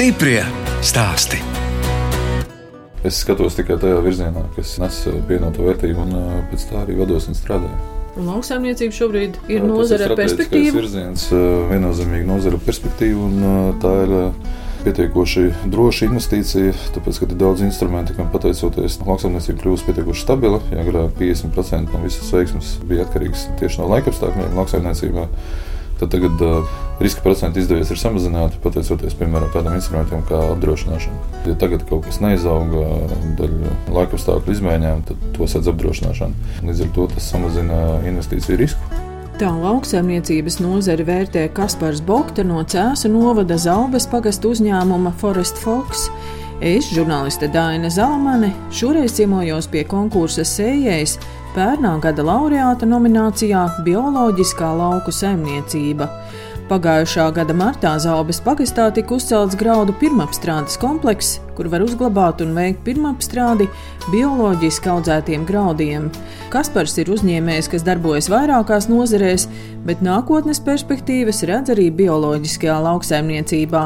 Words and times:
Stiprie 0.00 0.40
stāsti. 0.80 1.36
Es 3.04 3.18
skatos 3.20 3.58
tikai 3.58 3.74
tajā 3.82 3.98
virzienā, 4.00 4.46
kas 4.54 4.70
nes 4.80 4.96
pievienoto 5.28 5.66
vērtību, 5.66 6.06
un 6.06 6.38
pēc 6.48 6.64
tā 6.70 6.78
arī 6.86 6.96
vados 6.96 7.26
un 7.28 7.36
strādāju. 7.36 7.76
Un 8.16 8.30
lauksaimniecība 8.30 8.96
šobrīd 8.96 9.36
ir 9.52 9.60
Tas 9.60 9.68
nozare 9.68 10.06
ar 10.08 10.14
perspektīvu. 10.16 10.72
virziens, 10.78 11.26
viennozīmīgi 11.74 12.30
nozara 12.32 12.56
ar 12.56 12.64
perspektīvu, 12.64 13.28
un 13.28 13.76
tā 13.84 13.92
ir 14.06 14.16
pietiekoši 14.86 15.44
droša 15.76 16.08
investīcija, 16.08 16.72
tāpēc, 16.96 17.20
ka 17.20 17.28
ir 17.28 17.36
daudz 17.44 17.68
instrumentu, 17.68 18.16
kam 18.16 18.32
pateicoties 18.32 19.02
lauksaimniecība 19.04 19.66
kļūst 19.66 19.90
pietiekoši 19.90 20.24
stabila. 20.24 20.62
Ja 20.72 20.80
agrāk 20.80 21.12
50% 21.20 21.92
no 21.92 22.00
visas 22.06 22.32
veiksmes 22.32 22.78
bija 22.88 23.04
atkarīgs 23.04 23.50
tieši 23.60 23.84
no 23.84 23.92
laikapstākļiem 23.92 24.62
lauksaimniecībā, 24.62 25.28
tad 26.00 26.12
tagad 26.14 26.40
uh, 26.44 26.70
riska 27.00 27.22
procenti 27.24 27.60
izdevies 27.62 27.92
ir 27.92 28.00
samazināt, 28.00 28.56
pateicoties 28.64 29.16
piemēram 29.20 29.52
tādiem 29.54 29.76
instrumentiem 29.78 30.24
kā 30.28 30.40
apdrošināšana. 30.54 31.28
Ja 31.48 31.58
tagad 31.60 31.84
kaut 31.88 32.08
kas 32.08 32.20
neizauga 32.24 32.86
dēļ 33.40 33.54
laikapstākļu 33.96 34.56
izmaiņām, 34.56 35.04
tad 35.10 35.28
to 35.36 35.48
sēdz 35.50 35.70
apdrošināšana. 35.74 36.50
Līdz 36.66 36.82
ar 36.86 36.90
to 36.96 37.06
tas 37.14 37.30
samazina 37.34 37.84
investīciju 38.08 38.60
risku. 38.60 39.06
Tā 39.40 39.48
lauksaimniecības 39.56 40.58
nozari 40.60 41.04
vērtē 41.08 41.46
Kaspars 41.56 42.02
Bokta 42.04 42.44
no 42.44 42.60
Cēsu 42.60 43.08
novada 43.08 43.56
Zalbes 43.56 44.04
pagastu 44.12 44.50
uzņēmuma 44.52 45.14
Forest 45.22 45.56
Fox. 45.62 46.10
Es, 46.60 46.90
žurnāliste 46.92 47.48
Dāna 47.48 47.88
Zalamane, 47.88 48.50
šoreiz 48.76 49.14
ciemojos 49.16 49.70
pie 49.72 49.86
konkursa 49.88 50.44
sējējas 50.44 51.16
pērnā 51.54 51.96
gada 52.02 52.24
laureāta 52.26 52.86
nominācijā 52.88 53.64
Bioloģiskā 53.86 54.70
lauku 54.78 55.12
saimniecība. 55.14 56.08
Pagājušā 56.70 57.24
gada 57.34 57.54
martā 57.56 57.96
Zalbes 57.98 58.38
pagastā 58.46 58.84
tika 58.94 59.16
uzcelts 59.16 59.56
graudu 59.58 59.90
pirmapstrādes 59.98 60.78
komplekss, 60.78 61.40
kur 61.56 61.66
var 61.72 61.82
uzglabāt 61.82 62.44
un 62.44 62.52
veikt 62.54 62.84
pirmapstrādi 62.86 63.66
bioloģiski 64.12 64.92
audzētiem 64.92 65.48
graudiem. 65.48 66.06
Kaspars 66.54 66.94
ir 67.02 67.10
uzņēmējs, 67.10 67.72
kas 67.74 67.88
darbojas 67.88 68.30
vairākās 68.30 68.86
nozarēs, 68.86 69.48
bet 69.82 70.06
nākotnes 70.06 70.62
perspektīvas 70.62 71.42
redz 71.50 71.74
arī 71.74 71.90
bioloģiskajā 72.04 72.78
lauksaimniecībā. 72.86 73.84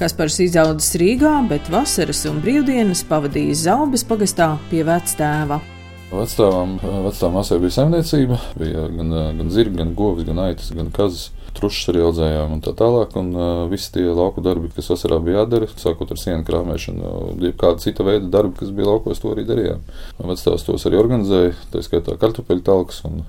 Kaspars 0.00 0.40
izaudzis 0.48 0.96
Rīgā, 0.96 1.36
bet 1.52 1.68
vasaras 1.68 2.24
un 2.32 2.40
brīvdienas 2.40 3.04
pavadījis 3.12 3.68
Zalbes 3.68 4.08
pagastā 4.08 4.54
pie 4.72 4.86
vectēva. 4.88 5.60
Vecstāvam, 6.06 6.76
vecstāvam 7.02 7.40
masē 7.40 7.56
bija 7.58 7.74
saimniecība, 7.80 8.36
bija 8.60 8.84
gan, 8.94 9.10
gan 9.40 9.48
zirgi, 9.50 9.74
gan 9.80 9.90
govis, 9.98 10.26
gan 10.28 10.38
aitas, 10.44 10.70
gan 10.76 10.92
kazas. 10.94 11.32
Trušas 11.56 11.88
arī 11.88 12.02
audzējām 12.04 12.52
un 12.52 12.60
tā 12.62 12.74
tālāk. 12.76 13.14
Un 13.16 13.30
uh, 13.32 13.62
visi 13.70 13.88
tie 13.94 14.04
lauku 14.04 14.42
darbi, 14.44 14.68
kas 14.76 14.90
vasarā 14.92 15.16
bija 15.24 15.40
jādara, 15.40 15.68
sākot 15.80 16.10
ar 16.12 16.20
sienu 16.20 16.44
krāpšanu, 16.46 17.12
jebkāda 17.46 17.80
cita 17.82 18.04
veida 18.06 18.28
darbi, 18.34 18.58
kas 18.60 18.74
bija 18.76 18.90
laukos, 18.90 19.22
to 19.22 19.32
arī 19.32 19.46
darījām. 19.48 19.80
Vecstāvs 20.20 20.66
tos 20.68 20.84
arī 20.86 21.00
organizēja, 21.00 21.54
tā 21.72 21.82
skaitā 21.82 22.18
kartupeļu 22.20 22.62
talks. 22.66 23.00
Un, 23.08 23.24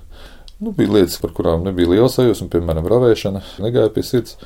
nu, 0.60 0.74
bija 0.76 0.98
lietas, 0.98 1.16
par 1.24 1.32
kurām 1.34 1.64
nebija 1.66 1.94
liels 1.94 2.18
sajūsma, 2.20 2.50
piemēram, 2.52 2.90
ravēšana, 2.92 3.42
negāja 3.64 3.94
pie 3.96 4.04
sirds. 4.04 4.36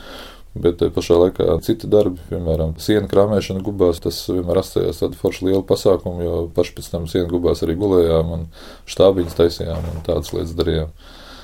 Bet 0.52 0.76
te 0.82 0.90
pašā 0.92 1.16
laikā 1.16 1.54
citi 1.64 1.88
darbi, 1.88 2.20
piemēram, 2.28 2.74
sienu 2.82 3.08
krāpšana 3.08 3.64
gubās, 3.64 4.02
tas 4.04 4.18
vienmēr 4.28 4.60
atstājās 4.60 5.00
tādu 5.00 5.16
foršu 5.16 5.48
lielu 5.48 5.62
pasākumu, 5.64 6.24
jo 6.26 6.36
paši 6.52 6.74
pēc 6.76 6.90
tam 6.92 7.08
sienu 7.08 7.30
gubās 7.30 7.64
arī 7.64 7.78
gulējām 7.80 8.32
un 8.36 8.46
štābiņus 8.92 9.38
taisījām 9.38 9.90
un 9.94 10.02
tādas 10.04 10.32
lietas 10.36 10.52
darījām. 10.58 10.92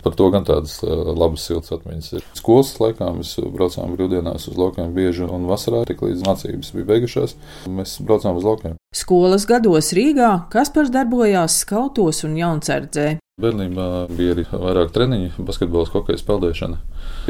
Par 0.04 0.14
to 0.14 0.28
gan 0.30 0.44
tādas 0.46 0.76
uh, 0.84 0.92
labas, 1.10 1.46
siltas 1.48 1.72
atmiņas 1.74 2.12
ir. 2.18 2.26
Skolas 2.38 2.74
laikā 2.78 3.08
mēs 3.16 3.32
braucām 3.54 3.96
brīvdienās 3.96 4.46
uz 4.50 4.60
laukiem 4.60 4.92
bieži, 4.94 5.24
un 5.26 5.48
vasarā 5.48 5.82
tik 5.88 6.04
līdz 6.04 6.22
mācības 6.28 6.74
bija 6.76 6.90
beigušās, 6.92 7.34
mēs 7.72 7.96
braucām 8.04 8.38
uz 8.38 8.46
laukiem. 8.46 8.76
Skolas 8.94 9.48
gados 9.48 9.90
Rīgā 9.96 10.34
Kaspars 10.52 10.92
darbojās 10.94 11.58
skautos 11.64 12.22
un 12.28 12.38
jaunsardzē. 12.38 13.16
Bērnībā 13.38 14.08
bija 14.10 14.32
arī 14.34 14.42
vairāk 14.50 14.88
treniņu, 14.90 15.44
basketbols, 15.46 15.92
hokeja 15.94 16.18
spēlēšana. 16.18 16.80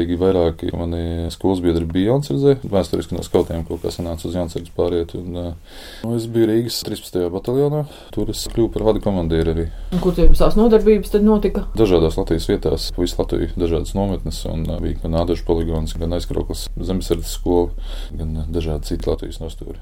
Arī 0.01 0.15
vairāki 0.17 0.71
mani 0.73 1.27
skolas 1.29 1.61
biedri 1.61 1.85
bija 1.85 2.15
Jansardzē. 2.15 2.55
Vēsturiski 2.65 3.13
no 3.13 3.21
skautiem 3.21 3.61
kaut 3.67 3.83
kā 3.83 3.91
sanāca 3.93 4.25
uz 4.25 4.33
Jansardzes 4.33 4.73
pāriet. 4.73 5.13
Un, 5.19 5.37
nu, 5.37 6.15
es 6.17 6.25
biju 6.33 6.49
Rīgas 6.49 6.79
13. 6.87 7.21
bataljonā. 7.29 7.83
Tur 8.15 8.33
es 8.33 8.41
kļuvu 8.49 8.73
par 8.73 8.87
vadu 8.89 9.05
komandieru 9.05 9.53
arī. 9.53 9.67
Un 9.93 10.01
kur 10.01 10.17
jums 10.17 10.41
tās 10.41 10.57
nodarbības 10.57 11.13
tad 11.13 11.29
notika? 11.29 11.67
Dažādās 11.77 12.17
Latvijas 12.17 12.49
vietās, 12.49 12.89
visu 12.97 13.21
Latviju, 13.21 13.53
dažādas 13.53 13.93
nometnes, 13.93 14.41
un 14.49 14.65
bija 14.65 15.03
gan 15.05 15.21
Ādažu 15.21 15.45
poligons, 15.45 15.93
gan 15.93 16.17
aizkrauklis 16.17 16.71
zemesardzes 16.73 17.37
skola, 17.37 17.69
gan 18.09 18.47
dažādi 18.49 18.95
citi 18.95 19.13
Latvijas 19.13 19.43
nostūri. 19.45 19.77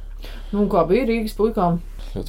Nu, 0.52 0.68
kā 0.68 0.84
bija 0.92 1.08
Rīgas 1.08 1.40
puikām? 1.40 1.80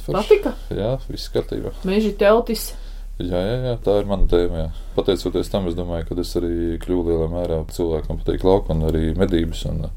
Patika? 0.07 0.55
Jā, 0.71 1.01
viss 1.11 1.33
kārtībā. 1.35 1.75
Meži 1.83 2.15
teltis. 2.15 2.69
Jā, 3.19 3.39
jā, 3.43 3.55
jā, 3.65 3.75
tā 3.83 3.97
ir 3.99 4.05
mana 4.07 4.29
tēma. 4.31 4.61
Jā. 4.61 4.67
Pateicoties 4.95 5.51
tam, 5.51 5.65
es 5.67 5.75
domāju, 5.75 6.05
ka 6.07 6.15
es 6.23 6.29
arī 6.39 6.77
kļuvu 6.79 7.09
lielā 7.09 7.25
mērā 7.33 7.57
cilvēkam 7.75 8.21
patīk 8.21 8.45
lauka 8.47 8.71
un 8.71 8.85
arī 8.87 9.09
medības. 9.19 9.65
Un, 9.67 9.89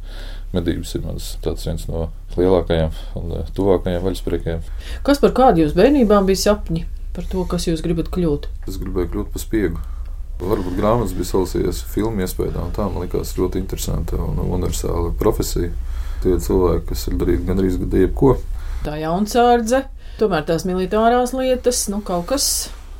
medības 0.53 0.97
ir 0.97 1.05
mans 1.06 1.28
viens 1.44 1.87
no 1.88 2.09
lielākajiem 2.37 2.91
un 3.21 3.32
tuvākajiem 3.56 4.03
vaļaspriekiem. 4.05 4.66
Kas 5.06 5.22
par 5.22 5.32
kādu 5.37 5.65
jūs 5.65 5.77
bērnībā 5.78 6.19
bija 6.27 6.43
sapņi 6.49 6.84
par 7.16 7.31
to, 7.31 7.47
kas 7.49 7.69
jūs 7.69 7.84
gribat 7.84 8.11
kļūt? 8.12 8.50
Es 8.69 8.78
gribēju 8.81 9.12
kļūt 9.15 9.32
par 9.32 9.44
spiegu. 9.44 9.87
Varbūt 10.43 10.77
grāmatas 10.81 11.15
bija 11.15 11.31
salasījies 11.31 11.84
filmu 11.93 12.25
iespējā, 12.25 12.56
un 12.59 12.75
tā 12.75 12.88
man 12.91 13.05
likās 13.05 13.37
ļoti 13.38 13.62
interesanta 13.62 14.19
un 14.19 14.43
universāla 14.43 15.12
profesija. 15.21 15.71
Tie 16.25 16.34
cilvēki, 16.43 16.88
kas 16.91 17.06
ir 17.06 17.19
darījuši 17.21 17.49
gandrīz 17.49 17.78
gadu 17.78 18.03
jebko. 18.03 18.37
Tā 18.82 18.99
jaunsārdze, 18.99 19.84
tomēr 20.19 20.47
tās 20.49 20.66
militārās 20.66 21.34
lietas, 21.37 21.87
nu 21.93 22.03
kaut 22.06 22.27
kas 22.32 22.49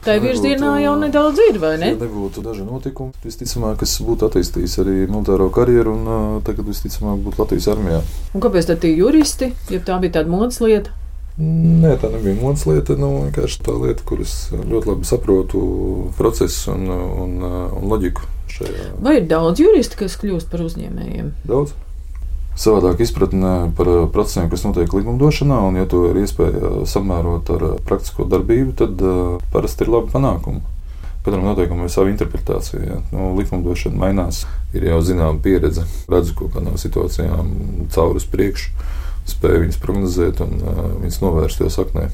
Tā 0.03 0.17
virzienā 0.19 0.73
jau 0.83 0.97
nedaudz 0.99 1.39
ir, 1.45 1.61
vai 1.63 1.77
ne? 1.79 1.93
Ja 1.93 1.99
nebūtu 2.01 2.43
daži 2.43 2.65
notikumi, 2.67 3.15
visticamāk, 3.23 3.77
kas 3.85 3.93
būtu 4.03 4.27
attīstījis 4.27 4.81
arī 4.83 4.97
militāro 5.05 5.47
karjeru 5.55 5.93
un 5.95 6.41
tagad 6.43 6.67
visticamāk 6.67 7.21
būtu 7.23 7.39
Latvijas 7.39 7.69
armijā. 7.71 8.01
Un 8.35 8.43
kāpēc 8.43 8.67
tad 8.73 8.83
tie 8.83 8.91
juristi, 8.97 9.53
ja 9.71 9.79
tā 9.79 10.01
bija 10.03 10.19
tāda 10.19 10.33
modas 10.33 10.59
lieta? 10.65 10.91
Nē, 11.39 11.95
tā 12.03 12.11
nebija 12.13 12.35
modas 12.41 12.67
lieta. 12.69 12.99
Nu, 12.99 13.13
vienkārši 13.29 13.63
tā 13.65 13.77
lieta, 13.79 14.05
kuras 14.09 14.35
ļoti 14.53 14.91
labi 14.91 15.09
saprotu 15.09 15.63
procesu 16.19 16.75
un, 16.75 16.91
un, 17.23 17.39
un 17.79 17.89
loģiku 17.95 18.27
šajā. 18.53 18.91
Vai 19.07 19.21
ir 19.21 19.31
daudz 19.31 19.63
juristu, 19.63 20.03
kas 20.03 20.19
kļūst 20.21 20.51
par 20.53 20.67
uzņēmējiem? 20.67 21.33
Daudz. 21.49 21.79
Savādāk 22.53 23.01
izpratne 23.01 23.73
par 23.77 23.89
procesiem, 24.13 24.51
kas 24.53 24.67
notiek 24.67 24.93
likumdošanā, 24.93 25.57
un, 25.71 25.79
ja 25.81 25.89
to 25.89 26.05
ir 26.11 26.21
iespēja 26.21 26.85
samērot 26.89 27.49
ar 27.55 27.65
praktisko 27.89 28.29
darbību, 28.29 28.75
tad 28.77 29.01
parasti 29.55 29.87
ir 29.87 29.93
labi 29.95 30.13
panākumi. 30.13 30.61
Katram 31.23 31.47
noteikumam 31.47 31.87
ir 31.87 31.93
sava 31.95 32.11
interpretācija. 32.11 32.81
Ja. 32.83 32.99
Nu, 33.15 33.31
likumdošana 33.39 33.97
mainās, 33.99 34.43
ir 34.75 34.89
jau 34.89 34.99
zināma 35.07 35.39
pieredze. 35.43 35.87
Redzu 36.11 36.35
kaut 36.39 36.57
kādām 36.57 36.75
situācijām 36.83 37.53
cauri 37.95 38.19
uz 38.19 38.27
priekšu, 38.29 38.73
spēju 39.31 39.63
viņas 39.63 39.81
prognozēt 39.85 40.43
un 40.43 40.59
uh, 40.59 40.83
viņas 41.05 41.21
novērst 41.23 41.63
jau 41.63 41.71
saknē. 41.71 42.09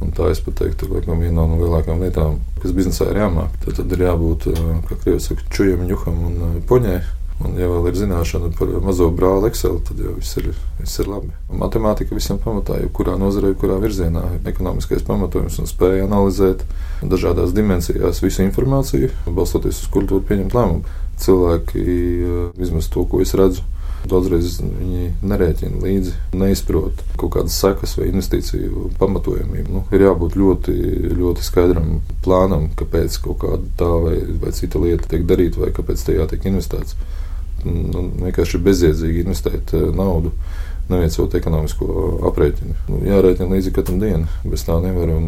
Un 0.00 0.14
tā 0.14 0.30
es 0.32 0.40
teiktu, 0.40 0.88
ka 0.88 1.14
viena 1.18 1.44
no 1.44 1.58
lielākajām 1.58 2.02
lietām, 2.06 2.38
kas 2.62 2.72
biznesā 2.72 3.10
ir 3.10 3.18
jāmāk, 3.24 3.54
tad, 3.64 3.80
tad 3.80 3.94
ir 3.96 4.04
jābūt, 4.06 4.46
kā 4.86 4.98
krievis 5.02 5.26
saka, 5.28 5.46
čujam, 5.52 5.82
ņuham 5.90 6.20
un 6.28 6.60
poņai. 6.70 7.00
Un, 7.38 7.54
ja 7.54 7.68
vēl 7.70 7.86
ir 7.92 7.98
zināšana 8.00 8.50
par 8.58 8.72
mazo 8.82 9.06
brāli 9.14 9.52
Excel, 9.52 9.76
tad 9.86 10.00
jau 10.02 10.16
viss 10.16 10.38
ir, 10.40 10.48
viss 10.80 10.98
ir 10.98 11.10
labi. 11.10 11.30
Matemātika 11.54 12.16
visam 12.16 12.40
pamatā, 12.42 12.80
jebkurā 12.82 13.14
nozarē, 13.20 13.52
jebkurā 13.52 13.78
virzienā, 13.82 14.24
ir 14.34 14.50
ekonomiskais 14.50 15.06
pamatojums 15.06 15.60
un 15.62 15.70
spēja 15.70 16.08
analizēt 16.08 16.64
dažādās 17.06 17.54
dimensijās 17.54 18.24
visu 18.24 18.42
informāciju, 18.42 19.12
balstoties 19.30 19.84
uz 19.84 19.90
kuru 19.94 20.18
pieņemt 20.18 20.58
lēmumu. 20.58 20.98
Cilvēki, 21.18 21.82
vismaz 22.58 22.90
to, 22.90 23.06
ko 23.06 23.22
es 23.22 23.34
redzu, 23.38 23.62
Daudzreiz 24.06 24.60
viņi 24.62 25.08
nerēķina 25.26 25.80
līdzi, 25.82 26.12
neizprot 26.38 27.00
kaut 27.18 27.32
kādas 27.34 27.56
sekas 27.58 27.96
vai 27.98 28.08
investīciju 28.12 28.92
pamatojamību. 29.00 29.72
Nu, 29.74 29.82
ir 29.94 30.04
jābūt 30.06 30.36
ļoti, 30.38 30.74
ļoti 31.18 31.44
skaidram 31.44 31.98
plānam, 32.24 32.68
kāpēc 32.78 33.18
kaut 33.24 33.42
kāda 33.42 33.72
tā 33.80 33.90
vai, 34.04 34.16
vai 34.44 34.54
cita 34.54 34.80
lieta 34.82 35.10
tiek 35.10 35.26
darīta 35.28 35.64
vai 35.64 35.72
kāpēc 35.74 36.06
tajā 36.06 36.28
tiek 36.30 36.46
investēts. 36.52 36.94
Nu, 37.66 38.08
vienkārši 38.22 38.60
bezjēdzīgi 38.62 39.24
investēt 39.24 39.72
naudu 39.96 40.32
neveicot 40.88 41.34
ekonomisko 41.36 41.86
aprēķinu. 42.30 42.76
Nu, 42.88 43.00
jārēķina 43.08 43.50
līdzi 43.52 43.72
katru 43.76 43.98
dienu. 44.00 44.28
Bez 44.48 44.64
tā 44.66 44.78
nevar. 44.82 45.10
Un, 45.12 45.26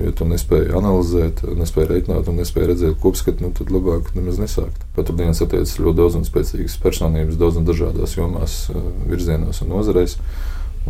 ja 0.00 0.12
tu 0.16 0.26
nespēji 0.28 0.72
analizēt, 0.78 1.42
nespēji 1.58 1.90
reiķināt 1.90 2.30
un 2.32 2.40
nespēji 2.40 2.70
redzēt 2.70 2.96
kopskatu, 3.02 3.44
nu, 3.44 3.52
tad 3.56 3.72
labāk 3.74 4.12
nemaz 4.16 4.40
nesākt. 4.40 4.86
Katru 4.96 5.18
dienu 5.18 5.36
satiecas 5.36 5.76
ļoti 5.80 6.00
daudz 6.00 6.18
un 6.20 6.26
spēcīgas 6.28 6.78
personības, 6.82 7.38
daudz 7.40 7.60
un 7.60 7.68
dažādās 7.68 8.16
jomās, 8.16 8.56
virzienos 9.10 9.62
un 9.64 9.72
nozarēs. 9.74 10.16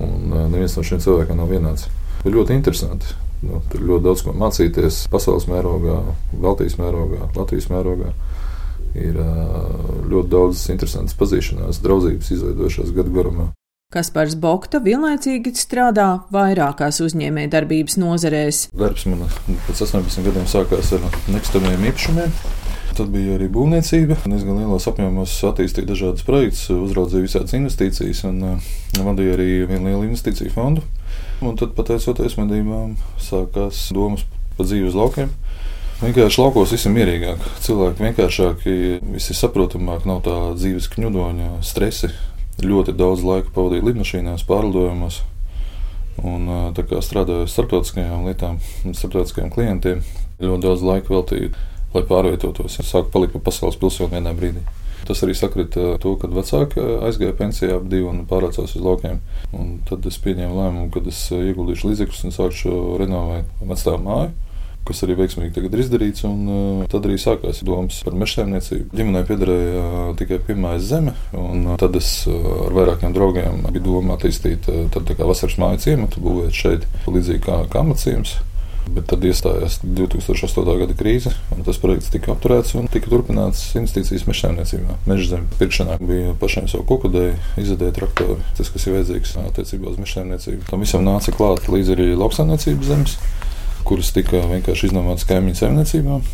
Un 0.02 0.30
neviens 0.54 0.78
no 0.78 0.86
šiem 0.86 1.02
cilvēkiem 1.04 1.42
nav 1.42 1.50
vienāds. 1.52 1.88
Ir 2.22 2.36
ļoti 2.36 2.54
interesanti. 2.56 3.18
Nu, 3.42 3.58
tur 3.72 3.82
ļoti 3.82 4.06
daudz 4.06 4.22
ko 4.22 4.32
mācīties 4.38 5.02
pasaules 5.10 5.48
mērogā, 5.50 5.98
Baltijas 6.38 6.78
mērogā, 6.78 7.26
Latvijas 7.34 7.66
mērogā 7.72 8.12
ir 8.98 9.18
ļoti 10.12 10.28
daudz 10.32 10.68
interesantas 10.72 11.16
pazīšanās, 11.18 11.82
draudzības 11.84 12.32
izveidojušās 12.36 12.94
gadu 12.96 13.14
garumā. 13.16 13.48
Kaspars 13.92 14.38
Bokta 14.40 14.78
vienlaicīgi 14.80 15.52
strādā 15.60 16.22
vairākās 16.32 17.02
uzņēmējdarbības 17.04 17.98
nozarēs. 18.00 18.62
Darbs 18.72 19.04
man 19.04 19.26
pēc 19.66 19.82
18 19.84 20.24
gadiem 20.24 20.48
sākās 20.48 20.94
ar 20.96 21.04
nekustamiem 21.28 21.84
īpašumiem. 21.90 22.32
Tad 22.96 23.08
bija 23.12 23.36
arī 23.36 23.50
būvniecība. 23.52 24.16
Es 24.36 24.46
gan 24.48 24.62
lielos 24.62 24.88
apjomos 24.88 25.34
attīstīju 25.48 25.88
dažādas 25.88 26.24
projektus, 26.24 26.66
uzraudzīju 26.72 27.26
visādas 27.26 27.56
investīcijas 27.56 28.24
un 28.28 28.40
uh, 28.48 28.72
vadīju 28.96 29.36
arī 29.36 29.48
vienu 29.68 29.90
lielu 29.90 30.08
investīciju 30.08 30.52
fondu. 30.56 30.84
Un 31.44 31.56
tad, 31.60 31.72
pateicoties 31.76 32.36
medībām, 32.40 32.96
sākās 33.20 33.90
domas 33.96 34.24
par 34.56 34.68
dzīvi 34.68 34.88
uz 34.88 34.96
laukiem. 34.96 35.32
Vienkārši 36.02 36.40
laukos 36.42 36.72
viss 36.74 36.88
ir 36.88 36.94
mierīgāk, 36.96 37.42
cilvēki 37.62 38.02
vienkāršāki, 38.02 38.72
viss 39.14 39.30
ir 39.30 39.36
saprotamāk, 39.38 40.02
nav 40.08 40.24
tā 40.26 40.34
dzīves 40.58 40.88
kņudoņa, 40.90 41.50
stresi. 41.62 42.10
Ļoti 42.62 42.94
daudz 42.98 43.22
laika 43.22 43.52
pavadīju 43.54 43.86
lidmašīnās, 43.86 44.42
pārlidojumos. 44.48 45.20
Un, 46.26 46.50
tā 46.74 46.82
kā 46.90 46.98
strādāju 47.06 47.46
ar 47.46 47.52
starptautiskajām 47.54 48.26
lietām, 48.26 48.58
starptautiskajiem 48.82 49.54
klientiem, 49.54 50.02
ļoti 50.42 50.66
daudz 50.66 50.82
laika 50.90 51.14
veltīju 51.14 51.54
lai 51.94 52.04
pārvietotos. 52.08 52.78
Es 52.80 52.90
sāku 52.92 53.12
palikt 53.12 53.36
par 53.36 53.46
pasaules 53.48 53.78
pilsoni 53.80 54.16
vienā 54.16 54.32
brīdī. 54.36 54.62
Tas 55.06 55.22
arī 55.24 55.34
sakrita 55.34 55.92
ar 55.94 55.98
to, 56.02 56.14
kad 56.20 56.34
vecāki 56.34 56.82
aizgāja 57.08 57.34
pensijā 57.38 57.76
ap 57.78 57.88
divu 57.90 58.12
un 58.12 58.22
pārcēlās 58.30 58.76
uz 58.78 58.84
laukiem. 58.84 59.18
Un 59.54 59.74
tad 59.88 60.06
es 60.06 60.18
pieņēmu 60.22 60.58
lēmumu, 60.58 60.90
ka 60.94 61.02
es 61.10 61.24
ieguldīšu 61.34 61.90
līdzekļus 61.90 62.26
un 62.28 62.34
sākšu 62.36 62.78
renovēt 63.02 63.50
vecā 63.66 63.96
māju. 64.02 64.32
Kas 64.82 65.04
arī 65.06 65.14
veiksmīgi 65.20 65.54
tagad 65.54 65.76
ir 65.76 65.82
izdarīts, 65.84 66.24
un 66.26 66.38
uh, 66.50 66.84
tad 66.90 67.06
arī 67.06 67.14
sākās 67.22 67.62
domas 67.66 68.00
par 68.02 68.16
mežsaimniecību. 68.18 68.88
Ģimenei 68.98 69.24
piederēja 69.28 69.82
uh, 69.82 69.98
tikai 70.18 70.40
piemājas 70.48 70.88
zeme, 70.90 71.14
un 71.38 71.68
uh, 71.68 71.76
tad 71.78 71.94
es 72.00 72.10
uh, 72.26 72.38
ar 72.66 72.74
vairākiem 72.80 73.14
draugiem 73.14 73.62
biju 73.68 73.84
doma 73.86 74.18
attīstīt 74.18 74.66
uh, 74.72 74.88
tā 74.90 75.18
vasaras 75.22 75.58
māju 75.62 75.84
ciematu, 75.86 76.22
būvēt 76.24 76.58
šeit 76.64 76.88
līdzīgi 77.06 77.44
kā 77.46 77.62
kamatciems. 77.70 78.40
Bet 78.90 79.06
tad 79.12 79.22
iestājās 79.24 79.78
2008. 79.84 80.64
gada 80.80 80.94
krīze, 80.98 81.30
un 81.54 81.62
tas 81.66 81.78
projekts 81.80 82.10
tika 82.12 82.32
apturēts 82.34 82.74
un 82.78 82.88
tika 82.90 83.10
turpināts 83.12 83.60
investīcijas 83.78 84.26
mežsaimniecībā. 84.26 84.96
Meža 85.06 85.28
zemes 85.36 85.54
pirkšanā 85.60 86.00
bija 86.02 86.34
pašiem 86.40 86.66
savu 86.70 86.88
kukudēju, 86.90 87.36
izadēja 87.62 87.94
traktori, 88.00 88.42
tas, 88.58 88.72
kas 88.74 88.88
ir 88.88 88.98
vajadzīgs 88.98 89.36
attiecībā 89.44 89.92
uz 89.92 90.02
mežsaimniecību. 90.02 90.66
Tam 90.68 90.82
visam 90.82 91.06
nāca 91.06 91.34
klāt 91.36 91.70
līdz 91.70 91.94
arī 91.94 92.08
lauksaimniecības 92.18 92.90
zemes, 92.90 93.16
kuras 93.86 94.12
tika 94.14 94.44
vienkārši 94.50 94.90
iznomātas 94.90 95.28
kaimiņu 95.28 95.60
saimniecībām. 95.60 96.24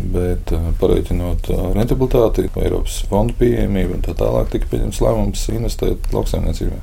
Bet 0.00 0.52
pareiķinot 0.80 1.50
rentabilitāti, 1.76 2.46
Eiropas 2.62 3.02
fondu 3.10 3.34
pieejamību 3.40 3.98
un 3.98 4.06
tā 4.06 4.14
tālāk, 4.16 4.48
tika 4.54 4.70
pieņemts 4.70 5.02
lēmums 5.04 5.42
investēt 5.52 6.08
lauksaimniecībā 6.14 6.78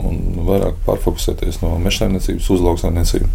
un 0.00 0.44
vairāk 0.46 0.78
pārfokusēties 0.86 1.60
no 1.64 1.74
mežsaimniecības 1.82 2.48
uz 2.54 2.62
lauksaimniecību. 2.64 3.28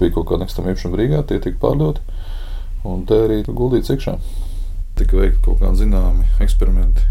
Bija 0.00 0.14
kaut 0.16 0.28
kāda 0.28 0.44
nekustamā 0.44 0.74
īpašuma 0.74 1.00
Rīgā, 1.00 1.22
tie 1.28 1.40
tika 1.42 1.60
pārdoti, 1.62 2.02
un 2.88 3.04
te 3.08 3.20
arī 3.26 3.40
guldīts 3.46 3.92
iekšā. 3.94 4.16
Tika 5.00 5.16
veikti 5.20 5.40
kaut 5.46 5.62
kādi 5.62 5.84
zināmi 5.84 6.26
eksperimenti, 6.44 7.06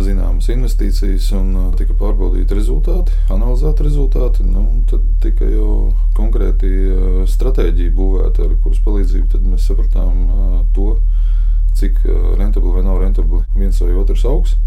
zināmas 0.00 0.48
investīcijas, 0.52 1.28
un 1.36 1.52
uh, 1.56 1.68
tika 1.76 1.96
pārbaudīti 1.98 2.56
rezultāti, 2.56 3.12
analizēti 3.32 3.86
rezultāti. 3.86 4.46
Nu, 4.48 4.64
tad 4.88 5.04
tika 5.24 5.48
jau 5.48 5.92
konkrēti 6.16 6.72
uh, 6.88 7.22
stratēģija 7.28 7.96
būvēta, 7.96 8.48
ar 8.48 8.58
kuras 8.64 8.80
palīdzību 8.84 9.42
mēs 9.50 9.68
sapratām 9.68 10.26
uh, 10.26 10.58
to, 10.76 10.96
cik 11.76 12.02
rentabli 12.36 12.74
vai 12.74 12.82
nav 12.84 12.98
rentabli 13.00 13.40
viens 13.56 13.78
vai 13.80 13.94
otrs 13.96 14.26
augsts 14.28 14.60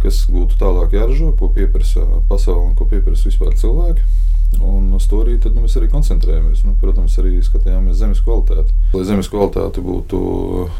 kas 0.00 0.22
būtu 0.32 0.56
tālāk 0.60 0.94
jāražo, 0.96 1.34
ko 1.36 1.50
pieprasa 1.52 2.06
pasaule 2.28 2.70
un 2.70 2.76
ko 2.78 2.86
pieprasa 2.88 3.28
vispār 3.28 3.52
cilvēki. 3.60 4.04
Un 4.58 4.90
uz 4.94 5.06
to 5.08 5.20
arī 5.22 5.36
nu, 5.44 5.62
mēs 5.62 5.76
arī 5.78 5.88
koncentrējamies. 5.92 6.64
Nu, 6.66 6.74
protams, 6.80 7.14
arī 7.22 7.38
skatījāmies 7.44 8.00
zemes 8.00 8.20
kvalitāti. 8.24 8.74
Lai 8.92 9.04
zemes 9.06 9.30
kvalitāte 9.30 9.84
būtu 9.84 10.18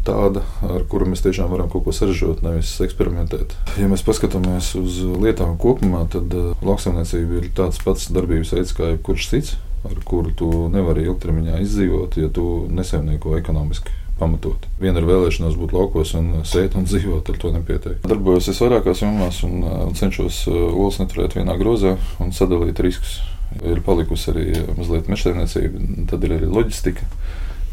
tāda, 0.07 0.43
ar 0.67 0.83
kuru 0.91 1.07
mēs 1.09 1.23
tiešām 1.23 1.49
varam 1.53 1.71
kaut 1.71 1.85
ko 1.87 1.95
sarežģīt, 1.95 2.43
nevis 2.45 2.73
eksperimentēt. 2.83 3.55
Ja 3.79 3.87
mēs 3.91 4.03
paskatāmies 4.05 4.73
uz 4.79 4.99
lietām 5.23 5.55
kopumā, 5.61 6.03
tad 6.11 6.35
uh, 6.35 6.51
lauksaimniecība 6.65 7.39
ir 7.39 7.49
tāds 7.57 7.81
pats 7.85 8.11
darbības 8.11 8.53
veids 8.57 8.75
kā 8.77 8.91
jebkurš 8.91 9.31
cits, 9.31 9.55
ar 9.87 9.97
kuru 10.05 10.35
tu 10.37 10.51
nevari 10.73 11.07
ilgtermiņā 11.07 11.63
izdzīvot, 11.63 12.19
ja 12.21 12.29
tu 12.33 12.67
nesaimnieko 12.69 13.39
ekonomiski 13.39 13.95
pamatot. 14.21 14.67
Viena 14.77 15.01
ir 15.01 15.07
vēlēšanās 15.09 15.57
būt 15.57 15.73
laukos 15.73 16.13
un 16.19 16.43
sēt 16.45 16.75
un 16.77 16.85
dzīvot, 16.85 17.31
ar 17.31 17.41
to 17.41 17.55
nepietiek. 17.55 18.03
Darbojos 18.05 18.51
vairākās 18.51 19.01
jomās 19.01 19.41
un, 19.47 19.61
uh, 19.63 19.83
un 19.87 19.97
cenšos 19.97 20.43
olas 20.51 21.01
neturēt 21.01 21.39
vienā 21.39 21.57
grozā 21.57 21.95
un 22.21 22.35
sadalīt 22.35 22.83
riskus. 22.83 23.21
Ir 23.59 23.81
palikusi 23.85 24.31
arī 24.31 24.45
mazliet 24.77 25.09
mežsaimniecība, 25.11 25.81
tad 26.09 26.23
ir 26.25 26.37
arī 26.37 26.47
loģistika. 26.49 27.07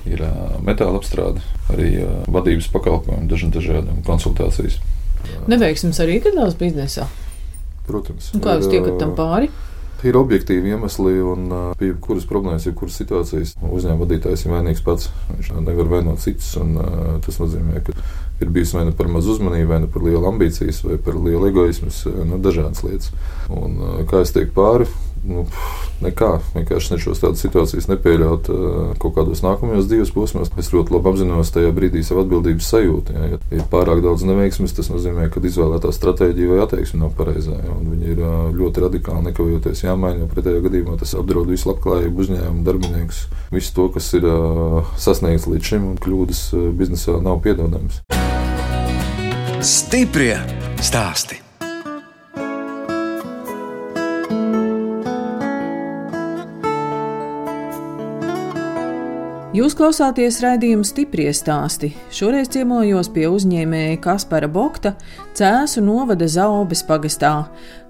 Ir 0.08 0.22
metāla 0.64 0.98
apstrāde, 0.98 1.42
arī 1.72 1.90
vadības 2.30 2.68
pakalpojumi, 2.72 3.28
dažādi 3.28 3.96
konsultācijas. 4.06 4.78
Neveiksmes 5.50 5.98
arī 6.00 6.20
gadās 6.24 6.56
biznesā. 6.58 7.08
Protams. 7.88 8.30
Un 8.36 8.44
kā 8.44 8.58
jūs 8.58 8.70
tiekat 8.72 8.98
tam 9.00 9.14
pāri? 9.18 9.50
Ir 10.06 10.14
objektīvi 10.14 10.70
iemesli, 10.70 11.16
un 11.26 11.48
pie 11.78 11.90
kuras 11.98 12.26
problēmas, 12.30 12.68
jebkuras 12.68 13.00
situācijas 13.00 13.56
uzņēmuma 13.58 14.04
vadītājs 14.04 14.44
ir 14.46 14.52
vainīgs 14.54 14.82
pats. 14.86 15.08
Viņš 15.32 15.50
nevar 15.66 15.90
vainot 15.90 16.22
citus. 16.22 16.52
Tas 17.26 17.40
nozīmē, 17.42 17.82
ka 17.82 17.96
ir 18.38 18.52
bijis 18.54 18.76
vai 18.76 18.84
nu 18.86 18.94
par 18.94 19.10
maz 19.10 19.26
uzmanību, 19.26 19.68
vai 19.72 19.80
nu 19.82 19.90
par 19.90 20.06
lielu 20.06 20.22
ambīcijas, 20.30 20.84
vai 20.86 21.00
par 21.02 21.18
lielu 21.18 21.50
egoismu, 21.50 21.90
nu, 22.30 22.38
dažādas 22.44 22.84
lietas. 22.86 23.10
Un, 23.50 23.74
kā 24.06 24.22
es 24.22 24.30
teiktu 24.36 24.54
pāri, 24.60 24.86
nu, 25.28 25.44
nekā. 26.04 26.30
Vienkārši 26.54 26.94
cenšos 26.94 27.22
tādas 27.22 27.42
situācijas 27.44 27.88
nepieļaut 27.90 28.50
uh, 28.52 28.76
kaut 29.02 29.16
kādos 29.18 29.42
nākamajos 29.44 29.88
dzīves 29.90 30.12
posmos. 30.14 30.52
Es 30.60 30.72
ļoti 30.74 30.94
labi 30.94 31.12
apzinos 31.12 31.52
tajā 31.54 31.72
brīdī 31.76 32.02
savu 32.06 32.24
atbildības 32.24 32.70
sajūtu. 32.72 33.16
Ja, 33.16 33.30
ja 33.34 33.40
ir 33.54 33.64
pārāk 33.72 34.02
daudz 34.04 34.26
neveiksmes, 34.28 34.74
tas 34.76 34.90
nozīmē, 34.92 35.28
ka 35.32 35.42
izvēlētā 35.42 35.92
stratēģija 35.94 36.52
vai 36.52 36.60
attieksme 36.64 37.02
nav 37.02 37.14
pareizā. 37.18 37.56
Ja, 37.56 37.78
viņi 37.78 38.14
ir 38.14 38.22
uh, 38.22 38.36
ļoti 38.58 38.84
radikāli 38.86 39.28
nekavējoties 39.30 39.84
jāmaina, 39.86 40.22
jo 40.22 40.30
pretējā 40.32 40.62
gadījumā 40.68 40.98
tas 41.00 41.16
apdraud 41.18 41.50
visu 41.52 41.72
labklājību, 41.72 42.24
uzņēmumu, 42.26 42.64
darbiniekus, 42.66 43.24
visu 43.54 43.74
to, 43.76 43.88
kas 43.96 44.12
ir 44.18 44.28
uh, 44.28 44.94
sasniegts 45.00 45.48
līdz 45.50 45.74
šim, 45.74 45.90
un 45.92 45.98
kļūdas 46.02 46.46
biznesā 46.78 47.18
nav 47.24 47.42
piedodamas. 47.44 48.02
Stiprie 49.64 50.36
stāstī! 50.78 51.47
Jūs 59.58 59.74
klausāties 59.74 60.36
raidījuma 60.44 60.86
stipri 60.86 61.24
stāstī. 61.34 61.88
Šoreiz 62.14 62.50
ciemojos 62.54 63.08
pie 63.10 63.24
uzņēmēja 63.26 63.96
Kaspara 64.04 64.46
Bokta, 64.46 64.92
Cēsu 65.34 65.82
novada 65.82 66.28
Zaubes 66.30 66.84
pagastā. 66.86 67.32